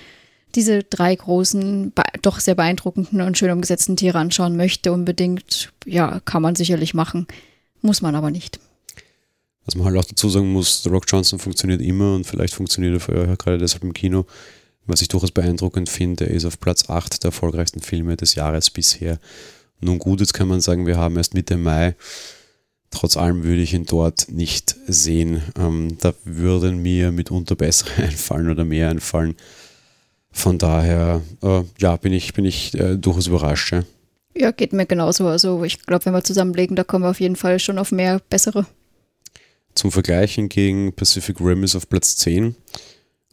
diese 0.54 0.82
drei 0.82 1.14
großen, 1.14 1.92
doch 2.22 2.38
sehr 2.38 2.54
beeindruckenden 2.54 3.20
und 3.20 3.38
schön 3.38 3.50
umgesetzten 3.50 3.96
Tiere 3.96 4.18
anschauen 4.18 4.56
möchte, 4.56 4.92
unbedingt, 4.92 5.72
ja, 5.84 6.20
kann 6.20 6.42
man 6.42 6.54
sicherlich 6.54 6.94
machen. 6.94 7.26
Muss 7.82 8.02
man 8.02 8.14
aber 8.14 8.30
nicht. 8.30 8.60
Was 9.70 9.76
man 9.76 9.86
halt 9.86 9.98
auch 9.98 10.04
dazu 10.04 10.28
sagen 10.28 10.52
muss, 10.52 10.82
The 10.82 10.88
Rock 10.88 11.04
Johnson 11.06 11.38
funktioniert 11.38 11.80
immer 11.80 12.16
und 12.16 12.26
vielleicht 12.26 12.54
funktioniert 12.54 12.94
er 12.94 12.98
für 12.98 13.12
euch 13.12 13.38
gerade 13.38 13.56
deshalb 13.56 13.84
im 13.84 13.92
Kino. 13.92 14.26
Was 14.86 15.00
ich 15.00 15.06
durchaus 15.06 15.30
beeindruckend 15.30 15.88
finde, 15.88 16.26
er 16.26 16.34
ist 16.34 16.44
auf 16.44 16.58
Platz 16.58 16.90
8 16.90 17.22
der 17.22 17.28
erfolgreichsten 17.28 17.80
Filme 17.80 18.16
des 18.16 18.34
Jahres 18.34 18.68
bisher. 18.70 19.20
Nun 19.80 20.00
gut, 20.00 20.18
jetzt 20.18 20.34
kann 20.34 20.48
man 20.48 20.60
sagen, 20.60 20.88
wir 20.88 20.96
haben 20.96 21.16
erst 21.16 21.34
Mitte 21.34 21.56
Mai. 21.56 21.94
Trotz 22.90 23.16
allem 23.16 23.44
würde 23.44 23.62
ich 23.62 23.72
ihn 23.72 23.86
dort 23.86 24.28
nicht 24.28 24.74
sehen. 24.88 25.40
Ähm, 25.56 25.96
da 26.00 26.14
würden 26.24 26.82
mir 26.82 27.12
mitunter 27.12 27.54
bessere 27.54 27.90
einfallen 28.02 28.50
oder 28.50 28.64
mehr 28.64 28.90
einfallen. 28.90 29.36
Von 30.32 30.58
daher, 30.58 31.22
äh, 31.44 31.62
ja, 31.78 31.94
bin 31.94 32.12
ich, 32.12 32.34
bin 32.34 32.44
ich 32.44 32.74
äh, 32.74 32.96
durchaus 32.96 33.28
überrascht. 33.28 33.70
Ja. 33.70 33.84
ja, 34.36 34.50
geht 34.50 34.72
mir 34.72 34.86
genauso. 34.86 35.28
Also 35.28 35.62
ich 35.62 35.86
glaube, 35.86 36.06
wenn 36.06 36.12
wir 36.12 36.24
zusammenlegen, 36.24 36.74
da 36.74 36.82
kommen 36.82 37.04
wir 37.04 37.10
auf 37.10 37.20
jeden 37.20 37.36
Fall 37.36 37.60
schon 37.60 37.78
auf 37.78 37.92
mehr 37.92 38.20
bessere. 38.30 38.66
Zum 39.74 39.92
Vergleich 39.92 40.34
hingegen, 40.34 40.92
Pacific 40.92 41.40
Rim 41.40 41.64
ist 41.64 41.76
auf 41.76 41.88
Platz 41.88 42.16
10. 42.16 42.54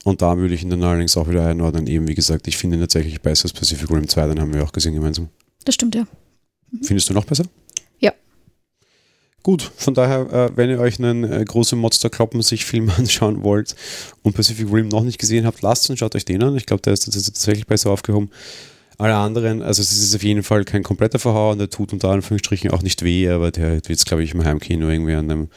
Und 0.03 0.21
da 0.21 0.37
würde 0.37 0.53
ich 0.53 0.63
ihn 0.63 0.69
dann 0.69 0.83
allerdings 0.83 1.17
auch 1.17 1.27
wieder 1.27 1.45
einordnen. 1.45 1.87
Eben, 1.87 2.07
wie 2.07 2.15
gesagt, 2.15 2.47
ich 2.47 2.57
finde 2.57 2.77
ihn 2.77 2.81
tatsächlich 2.81 3.21
besser 3.21 3.45
als 3.45 3.53
Pacific 3.53 3.89
Rim 3.89 4.07
2, 4.07 4.27
den 4.27 4.39
haben 4.39 4.53
wir 4.53 4.63
auch 4.63 4.71
gesehen 4.71 4.93
gemeinsam. 4.93 5.29
Das 5.65 5.75
stimmt, 5.75 5.95
ja. 5.95 6.07
Mhm. 6.71 6.83
Findest 6.83 7.09
du 7.09 7.13
noch 7.13 7.25
besser? 7.25 7.45
Gut, 9.47 9.61
von 9.77 9.93
daher, 9.93 10.29
äh, 10.29 10.57
wenn 10.57 10.69
ihr 10.69 10.77
euch 10.77 10.99
einen 10.99 11.23
äh, 11.23 11.41
großen 11.41 11.79
Monster-Kloppen-sich-Film 11.79 12.89
anschauen 12.97 13.43
wollt 13.43 13.77
und 14.21 14.35
Pacific 14.35 14.67
Rim 14.69 14.89
noch 14.89 15.03
nicht 15.05 15.19
gesehen 15.19 15.45
habt, 15.45 15.61
lasst 15.61 15.89
und 15.89 15.97
schaut 15.97 16.15
euch 16.15 16.25
den 16.25 16.43
an. 16.43 16.57
Ich 16.57 16.65
glaube, 16.65 16.81
der 16.81 16.91
ist, 16.91 17.07
ist 17.07 17.27
tatsächlich 17.27 17.65
besser 17.65 17.91
aufgehoben. 17.91 18.29
Alle 18.97 19.15
anderen, 19.15 19.61
also 19.61 19.81
es 19.81 19.93
ist 19.93 20.13
auf 20.13 20.23
jeden 20.23 20.43
Fall 20.43 20.65
kein 20.65 20.83
kompletter 20.83 21.17
Verhauer 21.17 21.53
und 21.53 21.59
der 21.59 21.69
tut 21.69 21.93
unter 21.93 22.09
Anführungsstrichen 22.09 22.71
auch 22.71 22.81
nicht 22.81 23.03
weh, 23.03 23.29
aber 23.29 23.51
der 23.51 23.75
wird 23.75 23.87
jetzt, 23.87 24.05
glaube 24.05 24.21
ich, 24.21 24.33
im 24.33 24.43
Heimkino 24.43 24.89
irgendwie 24.89 25.13
an 25.13 25.31
einem 25.31 25.47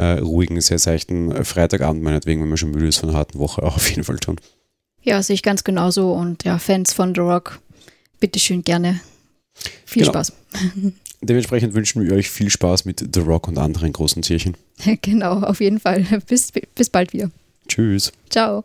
äh, 0.00 0.18
ruhigen, 0.18 0.60
sehr 0.60 0.78
seichten 0.78 1.44
Freitagabend 1.44 2.02
meinetwegen, 2.02 2.40
wenn 2.40 2.48
man 2.48 2.58
schon 2.58 2.70
müde 2.70 2.88
ist 2.88 2.98
von 2.98 3.10
einer 3.10 3.18
harten 3.18 3.38
Woche, 3.38 3.62
auch 3.62 3.76
auf 3.76 3.90
jeden 3.90 4.04
Fall 4.04 4.18
tun. 4.18 4.36
Ja, 5.02 5.22
sehe 5.22 5.34
ich 5.34 5.42
ganz 5.42 5.64
genauso 5.64 6.12
und 6.12 6.44
ja, 6.44 6.58
Fans 6.58 6.92
von 6.92 7.14
The 7.14 7.20
Rock, 7.20 7.60
bitteschön 8.18 8.62
gerne. 8.62 9.00
Viel 9.84 10.02
genau. 10.02 10.12
Spaß. 10.12 10.32
Dementsprechend 11.22 11.74
wünschen 11.74 12.02
wir 12.02 12.14
euch 12.14 12.30
viel 12.30 12.48
Spaß 12.48 12.86
mit 12.86 13.04
The 13.14 13.20
Rock 13.20 13.48
und 13.48 13.58
anderen 13.58 13.92
großen 13.92 14.22
Tierchen. 14.22 14.56
Genau, 15.02 15.40
auf 15.40 15.60
jeden 15.60 15.78
Fall. 15.78 16.06
Bis, 16.26 16.50
bis 16.74 16.88
bald 16.88 17.12
wieder. 17.12 17.30
Tschüss. 17.68 18.12
Ciao. 18.30 18.64